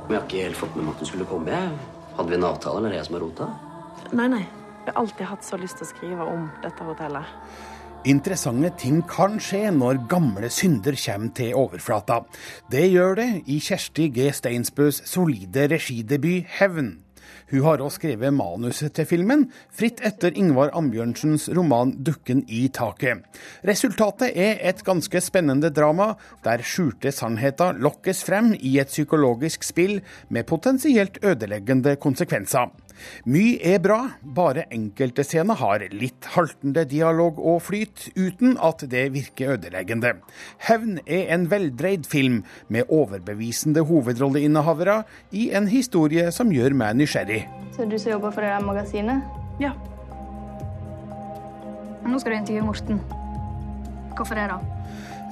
Jeg 0.07 0.15
har 0.15 0.23
ikke 0.23 0.43
helt 0.45 0.55
fått 0.55 0.75
med 0.77 0.85
meg 0.85 0.93
at 0.95 1.01
du 1.01 1.05
skulle 1.09 1.27
komme. 1.27 1.57
Hadde 2.15 2.29
vi 2.31 2.37
en 2.37 2.47
avtale, 2.47 2.79
eller 2.79 2.89
er 2.89 2.93
det 2.93 2.99
jeg 3.01 3.07
som 3.09 3.17
har 3.17 3.25
rota? 3.25 3.47
Nei, 4.15 4.27
nei. 4.31 4.45
Jeg 4.85 4.93
har 4.93 5.01
alltid 5.01 5.27
hatt 5.27 5.43
så 5.43 5.57
lyst 5.59 5.77
til 5.77 5.83
å 5.83 5.89
skrive 5.89 6.27
om 6.31 6.45
dette 6.63 6.85
hotellet. 6.87 7.33
Interessante 8.07 8.71
ting 8.79 9.01
kan 9.03 9.35
skje 9.41 9.67
når 9.75 9.99
gamle 10.07 10.47
synder 10.53 10.95
kommer 10.95 11.33
til 11.35 11.57
overflata. 11.59 12.21
Det 12.71 12.85
gjør 12.87 13.19
det 13.19 13.27
i 13.51 13.59
Kjersti 13.59 14.07
G. 14.15 14.29
Steinsbøs 14.31 15.01
solide 15.11 15.67
regidebut 15.73 16.47
'Hevn'. 16.47 17.06
Hun 17.47 17.63
har 17.63 17.79
også 17.79 18.01
skrevet 18.01 18.33
manuset 18.35 18.91
til 18.97 19.07
filmen, 19.07 19.45
fritt 19.71 20.01
etter 20.03 20.35
Ingvar 20.35 20.73
Ambjørnsens 20.75 21.47
roman 21.55 21.93
'Dukken 21.95 22.41
i 22.51 22.67
taket'. 22.67 23.23
Resultatet 23.63 24.35
er 24.35 24.59
et 24.67 24.83
ganske 24.83 25.21
spennende 25.23 25.71
drama, 25.71 26.13
der 26.43 26.59
skjulte 26.59 27.11
sannheter 27.11 27.79
lokkes 27.79 28.25
frem 28.27 28.51
i 28.59 28.79
et 28.79 28.91
psykologisk 28.91 29.63
spill 29.63 30.01
med 30.29 30.43
potensielt 30.43 31.23
ødeleggende 31.23 31.95
konsekvenser. 31.95 32.67
Mye 33.25 33.57
er 33.63 33.81
bra, 33.83 33.99
bare 34.21 34.65
enkelte 34.73 35.25
scener 35.25 35.59
har 35.59 35.85
litt 35.91 36.29
haltende 36.35 36.85
dialog 36.89 37.39
og 37.39 37.61
flyt, 37.67 38.09
uten 38.17 38.57
at 38.57 38.85
det 38.89 39.07
virker 39.15 39.55
ødeleggende. 39.57 40.17
'Hevn' 40.67 41.01
er 41.05 41.33
en 41.33 41.49
veldreid 41.51 42.05
film 42.05 42.43
med 42.69 42.89
overbevisende 42.89 43.83
hovedrolleinnehavere 43.87 45.03
i 45.31 45.49
en 45.55 45.67
historie 45.67 46.31
som 46.31 46.51
gjør 46.51 46.73
meg 46.77 46.97
nysgjerrig. 46.97 47.43
Så 47.75 47.85
du 47.85 47.97
som 47.97 48.11
jobber 48.11 48.31
for 48.31 48.41
det 48.41 48.49
der 48.49 48.65
magasinet? 48.65 49.21
Ja. 49.59 49.73
Men 52.01 52.11
nå 52.11 52.19
skal 52.19 52.31
du 52.31 52.37
intervjue 52.37 52.65
Morten. 52.65 53.01
Hvorfor 54.15 54.35
det, 54.35 54.49
da? 54.49 54.76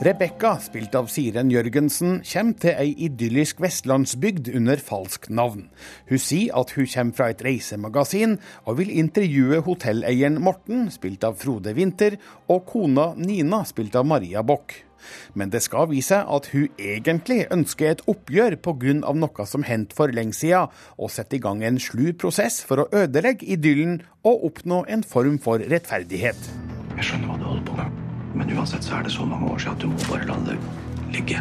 Rebekka, 0.04 0.58
spilt 0.60 0.96
av 1.00 1.06
Siren 1.08 1.48
Jørgensen, 1.54 2.18
kommer 2.28 2.58
til 2.60 2.74
ei 2.76 2.90
idyllisk 3.06 3.62
vestlandsbygd 3.64 4.50
under 4.58 4.82
falskt 4.84 5.30
navn. 5.32 5.70
Hun 6.10 6.20
sier 6.20 6.52
at 6.60 6.74
hun 6.76 6.90
kommer 6.92 7.16
fra 7.16 7.30
et 7.32 7.44
reisemagasin, 7.46 8.36
og 8.68 8.82
vil 8.82 8.92
intervjue 8.92 9.62
hotelleieren 9.64 10.42
Morten, 10.44 10.90
spilt 10.92 11.24
av 11.24 11.40
Frode 11.40 11.72
Winther, 11.78 12.20
og 12.52 12.68
kona 12.68 13.14
Nina, 13.16 13.64
spilt 13.64 13.96
av 13.96 14.04
Maria 14.12 14.44
Bock. 14.44 14.76
Men 15.34 15.54
det 15.54 15.64
skal 15.64 15.88
vise 15.88 16.12
seg 16.12 16.28
at 16.28 16.50
hun 16.52 16.68
egentlig 16.76 17.46
ønsker 17.54 17.94
et 17.94 18.04
oppgjør 18.12 18.60
pga. 18.60 19.00
noe 19.00 19.46
som 19.48 19.64
hendte 19.64 19.96
for 19.96 20.12
lenge 20.12 20.36
siden, 20.36 20.68
og 21.00 21.12
setter 21.12 21.38
i 21.38 21.40
gang 21.40 21.64
en 21.64 21.80
slu 21.80 22.12
prosess 22.12 22.66
for 22.68 22.84
å 22.84 22.90
ødelegge 22.92 23.48
idyllen 23.48 24.02
og 24.26 24.44
oppnå 24.52 24.84
en 24.90 25.04
form 25.04 25.40
for 25.40 25.60
rettferdighet. 25.60 26.52
Jeg 26.98 27.04
skjønner 27.04 27.32
hva 27.32 27.38
du 27.40 27.46
holder 27.46 27.70
på 27.70 27.78
med. 27.80 28.05
Men 28.36 28.52
uansett 28.58 28.84
så 28.84 29.00
er 29.00 29.08
det 29.08 29.16
så 29.16 29.26
mange 29.28 29.48
år 29.52 29.62
siden 29.64 29.78
at 29.78 29.86
du 29.86 29.92
må 29.92 30.10
bare 30.10 30.28
la 30.30 30.40
det 30.50 30.60
ligge. 31.16 31.40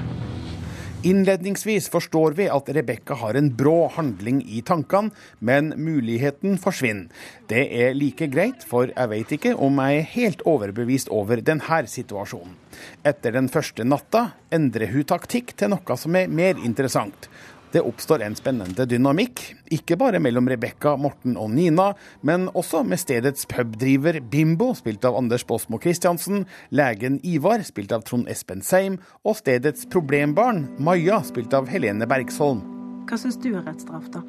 Innledningsvis 1.05 1.91
forstår 1.93 2.33
vi 2.39 2.47
at 2.49 2.69
Rebekka 2.73 3.19
har 3.21 3.37
en 3.37 3.51
brå 3.53 3.91
handling 3.93 4.39
i 4.49 4.63
tankene, 4.65 5.13
men 5.45 5.75
muligheten 5.77 6.57
forsvinner. 6.57 7.11
Det 7.51 7.67
er 7.77 7.93
like 7.93 8.31
greit, 8.33 8.65
for 8.65 8.89
jeg 8.89 9.11
vet 9.11 9.35
ikke 9.37 9.53
om 9.67 9.83
jeg 9.85 9.99
er 9.99 10.09
helt 10.15 10.45
overbevist 10.49 11.13
over 11.13 11.45
denne 11.45 11.83
situasjonen. 11.93 12.57
Etter 13.05 13.37
den 13.37 13.51
første 13.53 13.85
natta 13.85 14.31
endrer 14.49 14.95
hun 14.95 15.05
taktikk 15.05 15.53
til 15.61 15.75
noe 15.75 15.99
som 16.01 16.17
er 16.17 16.33
mer 16.33 16.57
interessant. 16.65 17.29
Det 17.75 17.81
oppstår 17.83 18.23
en 18.23 18.37
spennende 18.39 18.85
dynamikk, 18.87 19.41
ikke 19.75 19.97
bare 19.99 20.21
mellom 20.23 20.47
Rebekka, 20.47 20.93
Morten 20.95 21.35
og 21.35 21.49
Nina, 21.51 21.89
men 22.23 22.45
også 22.55 22.85
med 22.87 23.01
stedets 23.03 23.49
pubdriver 23.51 24.21
Bimbo, 24.31 24.69
spilt 24.79 25.03
av 25.09 25.19
Anders 25.19 25.43
Båsmo 25.49 25.81
Christiansen, 25.83 26.45
legen 26.71 27.19
Ivar, 27.27 27.67
spilt 27.67 27.91
av 27.91 28.07
Trond 28.07 28.31
Espen 28.31 28.63
Seim, 28.63 29.01
og 29.27 29.41
stedets 29.41 29.89
problembarn 29.91 30.69
Maja, 30.79 31.19
spilt 31.27 31.59
av 31.59 31.67
Helene 31.67 32.07
Bergsholm. 32.07 32.63
Hva 33.11 33.19
syns 33.19 33.43
du 33.43 33.51
er 33.51 33.67
rett 33.67 33.83
straff, 33.83 34.07
da? 34.15 34.23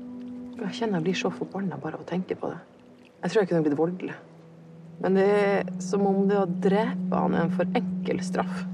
Jeg 0.63 0.79
kjenner 0.79 1.03
jeg 1.03 1.11
blir 1.11 1.21
så 1.21 1.35
forbanna 1.37 1.77
bare 1.77 1.99
av 1.99 2.07
å 2.07 2.09
tenke 2.09 2.33
på 2.41 2.49
det. 2.49 2.63
Jeg 3.19 3.29
tror 3.29 3.43
jeg 3.43 3.53
kunne 3.53 3.65
blitt 3.69 3.77
voldelig. 3.77 4.21
Men 5.05 5.21
det 5.21 5.29
er 5.35 5.75
som 5.85 6.01
om 6.09 6.23
det 6.25 6.41
å 6.41 6.49
drepe 6.49 7.13
han 7.13 7.37
er 7.37 7.45
en 7.45 7.59
for 7.61 7.77
enkel 7.77 8.25
straff. 8.25 8.65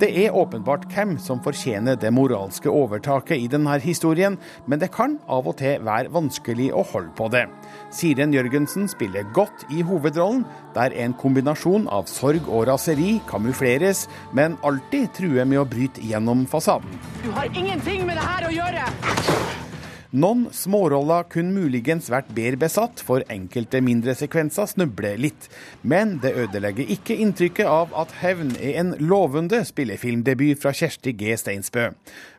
Det 0.00 0.08
er 0.24 0.34
åpenbart 0.36 0.86
hvem 0.92 1.16
som 1.22 1.40
fortjener 1.44 1.98
det 2.00 2.12
moralske 2.14 2.70
overtaket 2.70 3.40
i 3.40 3.48
denne 3.52 3.78
historien, 3.82 4.38
men 4.66 4.82
det 4.82 4.90
kan 4.94 5.18
av 5.28 5.48
og 5.48 5.58
til 5.60 5.82
være 5.86 6.12
vanskelig 6.14 6.70
å 6.76 6.84
holde 6.92 7.12
på 7.18 7.28
det. 7.32 7.46
Siren 7.94 8.34
Jørgensen 8.36 8.88
spiller 8.92 9.26
godt 9.36 9.66
i 9.72 9.82
hovedrollen, 9.86 10.44
der 10.76 10.94
en 10.96 11.16
kombinasjon 11.16 11.88
av 11.92 12.10
sorg 12.10 12.48
og 12.48 12.66
raseri 12.70 13.16
kamufleres, 13.30 14.06
men 14.36 14.58
alltid 14.66 15.12
truer 15.16 15.48
med 15.48 15.62
å 15.62 15.68
bryte 15.68 16.04
gjennom 16.04 16.46
fasaden. 16.50 17.00
Du 17.24 17.30
har 17.36 17.50
ingenting 17.52 18.04
med 18.06 18.20
det 18.20 18.26
her 18.26 18.50
å 18.50 18.56
gjøre! 18.56 19.65
Noen 20.14 20.44
småroller 20.54 21.24
kunne 21.26 21.50
muligens 21.50 22.06
vært 22.12 22.28
bedre 22.34 22.60
besatt, 22.62 23.00
for 23.02 23.24
enkelte 23.32 23.80
mindre 23.82 24.14
sekvenser 24.14 24.68
snubler 24.70 25.18
litt. 25.18 25.48
Men 25.82 26.20
det 26.22 26.36
ødelegger 26.38 26.86
ikke 26.94 27.16
inntrykket 27.18 27.66
av 27.66 27.90
at 27.90 28.14
'Hevn' 28.20 28.54
er 28.60 28.78
en 28.78 28.94
lovende 29.02 29.64
spillefilmdebut 29.66 30.62
fra 30.62 30.70
Kjersti 30.70 31.10
G. 31.12 31.34
Steinsbø. 31.36 31.90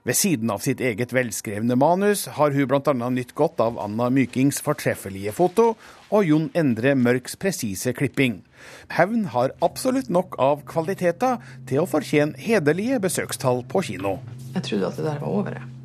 Ved 0.06 0.16
siden 0.16 0.50
av 0.50 0.64
sitt 0.64 0.80
eget 0.80 1.12
velskrevne 1.12 1.76
manus 1.76 2.26
har 2.26 2.52
hun 2.56 2.68
bl.a. 2.68 3.10
nytt 3.10 3.36
godt 3.36 3.60
av 3.60 3.78
Anna 3.78 4.10
Mykings 4.10 4.62
fortreffelige 4.64 5.34
foto 5.36 5.76
og 6.10 6.24
Jon 6.26 6.50
Endre 6.56 6.96
Mørks 6.96 7.36
presise 7.36 7.92
klipping. 7.92 8.44
'Hevn' 8.90 9.26
har 9.36 9.52
absolutt 9.62 10.10
nok 10.10 10.40
av 10.40 10.64
kvaliteter 10.64 11.44
til 11.68 11.84
å 11.84 11.90
fortjene 11.90 12.40
hederlige 12.40 13.00
besøkstall 13.00 13.66
på 13.68 13.84
kino. 13.84 14.20
Jeg 14.56 14.64
trodde 14.64 14.88
at 14.88 14.96
det 14.96 15.06
der 15.06 15.20
var 15.20 15.28
over. 15.28 15.77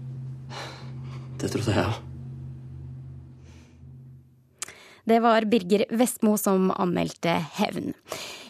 Det 1.42 1.50
trodde 1.50 1.74
jeg 1.74 1.90
òg. 1.90 2.00
Det 5.10 5.18
var 5.18 5.42
Birger 5.50 5.82
Vestmo 5.90 6.36
som 6.38 6.70
anmeldte 6.70 7.34
hevn. 7.58 7.90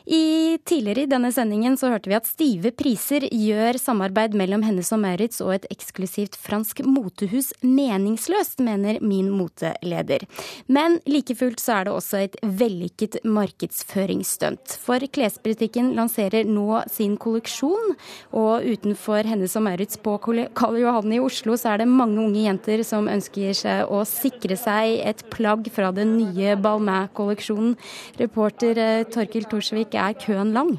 I 0.06 0.42
Tidligere 0.64 1.02
i 1.02 1.10
denne 1.10 1.32
sendingen 1.34 1.74
så 1.80 1.88
hørte 1.90 2.10
vi 2.10 2.14
at 2.16 2.28
stive 2.28 2.70
priser 2.76 3.24
gjør 3.26 3.76
samarbeid 3.80 4.34
mellom 4.38 4.62
Hennes 4.66 4.92
og 4.94 5.00
Maurits 5.02 5.40
og 5.42 5.56
et 5.56 5.64
eksklusivt 5.72 6.36
fransk 6.38 6.84
motehus 6.86 7.50
meningsløst, 7.64 8.60
mener 8.62 9.00
min 9.02 9.30
moteleder. 9.32 10.22
Men 10.70 11.00
like 11.08 11.34
fullt 11.38 11.62
så 11.62 11.80
er 11.80 11.88
det 11.88 11.94
også 11.96 12.20
et 12.22 12.36
vellykket 12.42 13.18
markedsføringsstunt. 13.24 14.76
For 14.84 15.02
klesbutikken 15.12 15.92
lanserer 15.96 16.46
nå 16.46 16.82
sin 16.92 17.16
kolleksjon, 17.20 17.96
og 18.36 18.62
utenfor 18.62 19.26
Hennes 19.26 19.56
og 19.58 19.66
Maurits 19.66 19.98
på 19.98 20.18
Karl 20.22 20.78
Johan 20.82 21.16
i 21.16 21.20
Oslo 21.22 21.58
så 21.58 21.74
er 21.74 21.82
det 21.82 21.88
mange 21.90 22.20
unge 22.22 22.44
jenter 22.44 22.84
som 22.86 23.10
ønsker 23.10 23.56
seg 23.56 23.90
å 23.90 24.04
sikre 24.08 24.58
seg 24.60 25.00
et 25.10 25.26
plagg 25.32 25.66
fra 25.74 25.90
den 25.96 26.14
nye 26.20 26.54
Balmain-kolleksjonen. 26.60 27.74
Reporter 28.20 28.78
eh, 28.78 29.04
Torkil 29.10 29.50
Torsvik, 29.50 29.91
er 30.00 30.16
køen 30.18 30.54
lang? 30.54 30.76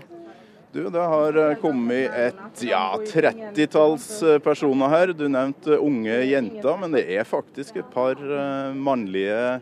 Du, 0.74 0.90
Det 0.90 1.02
har 1.06 1.36
eh, 1.38 1.58
kommet 1.62 2.16
et 2.18 2.62
ja, 2.66 2.96
30-talls 2.98 4.08
eh, 4.26 4.40
personer 4.42 4.90
her. 4.90 5.12
Du 5.14 5.28
nevnte 5.30 5.78
unge 5.78 6.16
jenter, 6.26 6.80
men 6.82 6.96
det 6.96 7.04
er 7.14 7.28
faktisk 7.30 7.78
et 7.78 7.92
par 7.94 8.18
eh, 8.18 8.74
mannlige 8.74 9.60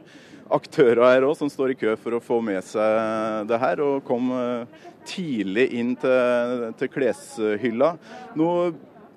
aktører 0.51 1.03
her 1.09 1.27
òg 1.27 1.35
som 1.35 1.51
står 1.51 1.73
i 1.73 1.75
kø 1.81 1.97
for 1.99 2.15
å 2.15 2.21
få 2.23 2.37
med 2.43 2.63
seg 2.63 3.43
det 3.51 3.59
her, 3.59 3.83
og 3.83 4.05
kom 4.07 4.31
tidlig 5.07 5.67
inn 5.79 5.93
til, 5.99 6.65
til 6.79 6.91
kleshylla. 6.91 7.93
Nå 8.39 8.49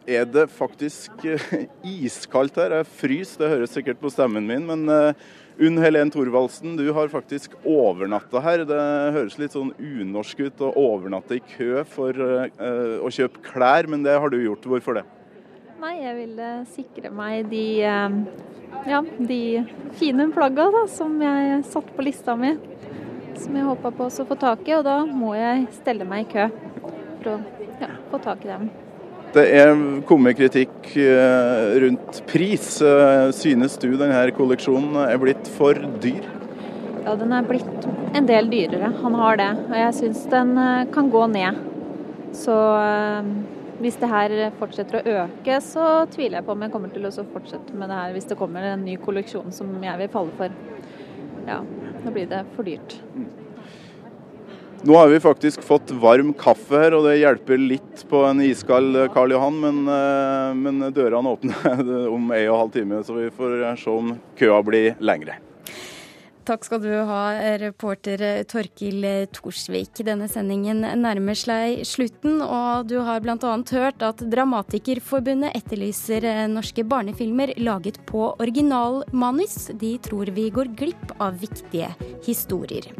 er 0.06 0.26
det 0.30 0.48
faktisk 0.50 1.26
iskaldt 1.82 2.58
her. 2.58 2.78
Jeg 2.80 2.90
fryser, 2.98 3.42
det 3.42 3.54
høres 3.54 3.74
sikkert 3.74 4.02
på 4.02 4.10
stemmen 4.14 4.46
min, 4.50 4.66
men 4.66 5.14
Unn 5.58 5.78
Helen 5.78 6.10
Thorvaldsen, 6.10 6.76
du 6.76 6.88
har 6.92 7.08
faktisk 7.08 7.52
overnatta 7.62 8.40
her. 8.42 8.64
Det 8.66 8.78
høres 9.14 9.36
litt 9.38 9.54
sånn 9.54 9.70
unorsk 9.78 10.40
ut 10.48 10.62
å 10.66 10.72
overnatte 10.80 11.36
i 11.38 11.42
kø 11.46 11.84
for 11.86 12.18
uh, 12.18 12.48
å 12.98 13.10
kjøpe 13.14 13.42
klær, 13.46 13.86
men 13.86 14.02
det 14.02 14.16
har 14.18 14.32
du 14.32 14.40
gjort. 14.42 14.66
Hvorfor 14.66 14.98
det? 14.98 15.04
Nei, 15.78 15.94
jeg 16.00 16.16
ville 16.18 16.48
sikre 16.74 17.12
meg 17.14 17.46
de, 17.52 17.66
uh, 17.86 18.82
ja, 18.90 19.02
de 19.30 19.42
fine 20.00 20.26
plagga 20.34 20.66
som 20.90 21.20
jeg 21.22 21.62
satte 21.70 21.94
på 21.94 22.08
lista 22.08 22.34
mi. 22.34 22.56
Som 23.38 23.54
jeg 23.54 23.68
håpa 23.68 23.94
på 23.94 24.08
å 24.10 24.26
få 24.26 24.38
tak 24.40 24.66
i, 24.66 24.74
og 24.74 24.82
da 24.88 25.04
må 25.06 25.36
jeg 25.38 25.68
stelle 25.78 26.06
meg 26.08 26.26
i 26.26 26.32
kø 26.34 26.48
for 27.20 27.36
å 27.36 27.38
ja, 27.78 27.94
få 28.10 28.18
tak 28.26 28.42
i 28.42 28.50
dem. 28.50 28.66
Det 29.34 29.42
er 29.50 29.72
kommet 30.06 30.36
kritikk 30.38 30.92
eh, 30.94 31.72
rundt 31.82 32.20
pris. 32.30 32.76
Eh, 32.86 33.32
synes 33.34 33.74
du 33.82 33.88
denne 33.98 34.20
kolleksjonen 34.36 34.94
er 35.08 35.18
blitt 35.18 35.50
for 35.56 35.74
dyr? 36.04 36.28
Ja, 37.02 37.16
den 37.18 37.34
er 37.34 37.48
blitt 37.48 37.88
en 38.14 38.28
del 38.30 38.46
dyrere. 38.52 38.92
Han 39.02 39.18
har 39.18 39.40
det. 39.40 39.50
Og 39.66 39.74
jeg 39.80 39.96
syns 39.98 40.22
den 40.30 40.54
eh, 40.62 40.86
kan 40.94 41.10
gå 41.10 41.26
ned. 41.34 41.58
Så 42.34 42.54
hvis 43.82 43.98
det 43.98 44.10
her 44.10 44.32
fortsetter 44.58 45.00
å 45.00 45.18
øke, 45.24 45.58
så 45.62 45.84
tviler 46.14 46.40
jeg 46.40 46.46
på 46.46 46.54
om 46.54 46.64
jeg 46.66 46.74
kommer 46.74 46.94
til 46.94 47.06
å 47.06 47.12
fortsette 47.34 47.78
med 47.78 47.90
det 47.90 47.98
her 48.00 48.14
hvis 48.14 48.26
det 48.30 48.38
kommer 48.38 48.66
en 48.70 48.86
ny 48.86 48.96
kolleksjon 49.02 49.54
som 49.54 49.70
jeg 49.82 50.02
vil 50.02 50.10
falle 50.14 50.34
for. 50.38 50.58
Ja, 51.46 51.60
da 52.02 52.14
blir 52.14 52.30
det 52.30 52.42
for 52.54 52.66
dyrt. 52.66 52.98
Nå 54.84 54.96
har 54.96 55.08
vi 55.08 55.20
faktisk 55.20 55.62
fått 55.62 55.90
varm 55.90 56.34
kaffe 56.36 56.76
her, 56.76 56.92
og 56.92 57.06
det 57.06 57.14
hjelper 57.16 57.56
litt 57.56 58.02
på 58.10 58.20
en 58.28 58.42
iskald 58.44 58.98
Karl 59.14 59.32
Johan. 59.32 59.56
Men, 59.62 59.78
eh, 59.88 60.50
men 60.58 60.92
dørene 60.92 61.32
åpner 61.32 61.80
om 62.12 62.28
en 62.28 62.50
og 62.50 62.52
en 62.52 62.60
halv 62.60 62.76
time, 62.76 63.00
så 63.00 63.16
vi 63.16 63.30
får 63.32 63.56
se 63.80 63.88
om 63.94 64.12
køa 64.36 64.60
blir 64.66 65.00
lengre. 65.00 65.40
Takk 66.44 66.66
skal 66.66 66.80
du 66.82 66.90
ha, 67.08 67.20
reporter 67.56 68.20
Torkil 68.44 69.06
Torsvik. 69.32 70.02
Denne 70.04 70.26
sendingen 70.28 70.82
nærmer 71.00 71.38
seg 71.38 71.80
slutten, 71.88 72.42
og 72.44 72.90
du 72.90 72.98
har 73.06 73.22
bl.a. 73.24 73.36
hørt 73.72 74.04
at 74.04 74.20
Dramatikerforbundet 74.28 75.56
etterlyser 75.56 76.26
norske 76.52 76.84
barnefilmer 76.84 77.54
laget 77.64 78.02
på 78.10 78.26
originalmanus. 78.36 79.70
De 79.80 79.94
tror 80.04 80.34
vi 80.36 80.50
går 80.52 80.74
glipp 80.76 81.16
av 81.16 81.40
viktige 81.40 81.94
historier. 82.28 82.92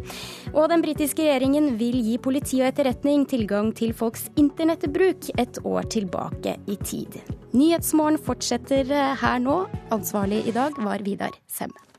Og 0.54 0.70
den 0.72 0.85
britiske 0.85 1.26
regjeringen 1.26 1.74
vil 1.80 2.00
gi 2.00 2.16
politi 2.16 2.62
og 2.62 2.70
etterretning 2.72 3.28
tilgang 3.28 3.74
til 3.76 3.92
folks 3.92 4.30
internettbruk 4.40 5.35
et 5.37 5.61
år 5.68 5.92
tilbake 5.92 6.57
i 6.64 6.80
tid. 6.80 7.20
Nyhetsmorgen 7.52 8.16
fortsetter 8.24 8.88
her 9.20 9.42
nå. 9.42 9.66
Ansvarlig 9.92 10.46
i 10.48 10.57
dag 10.57 10.80
var 10.80 11.04
Vidar 11.04 11.37
Semme. 11.44 11.93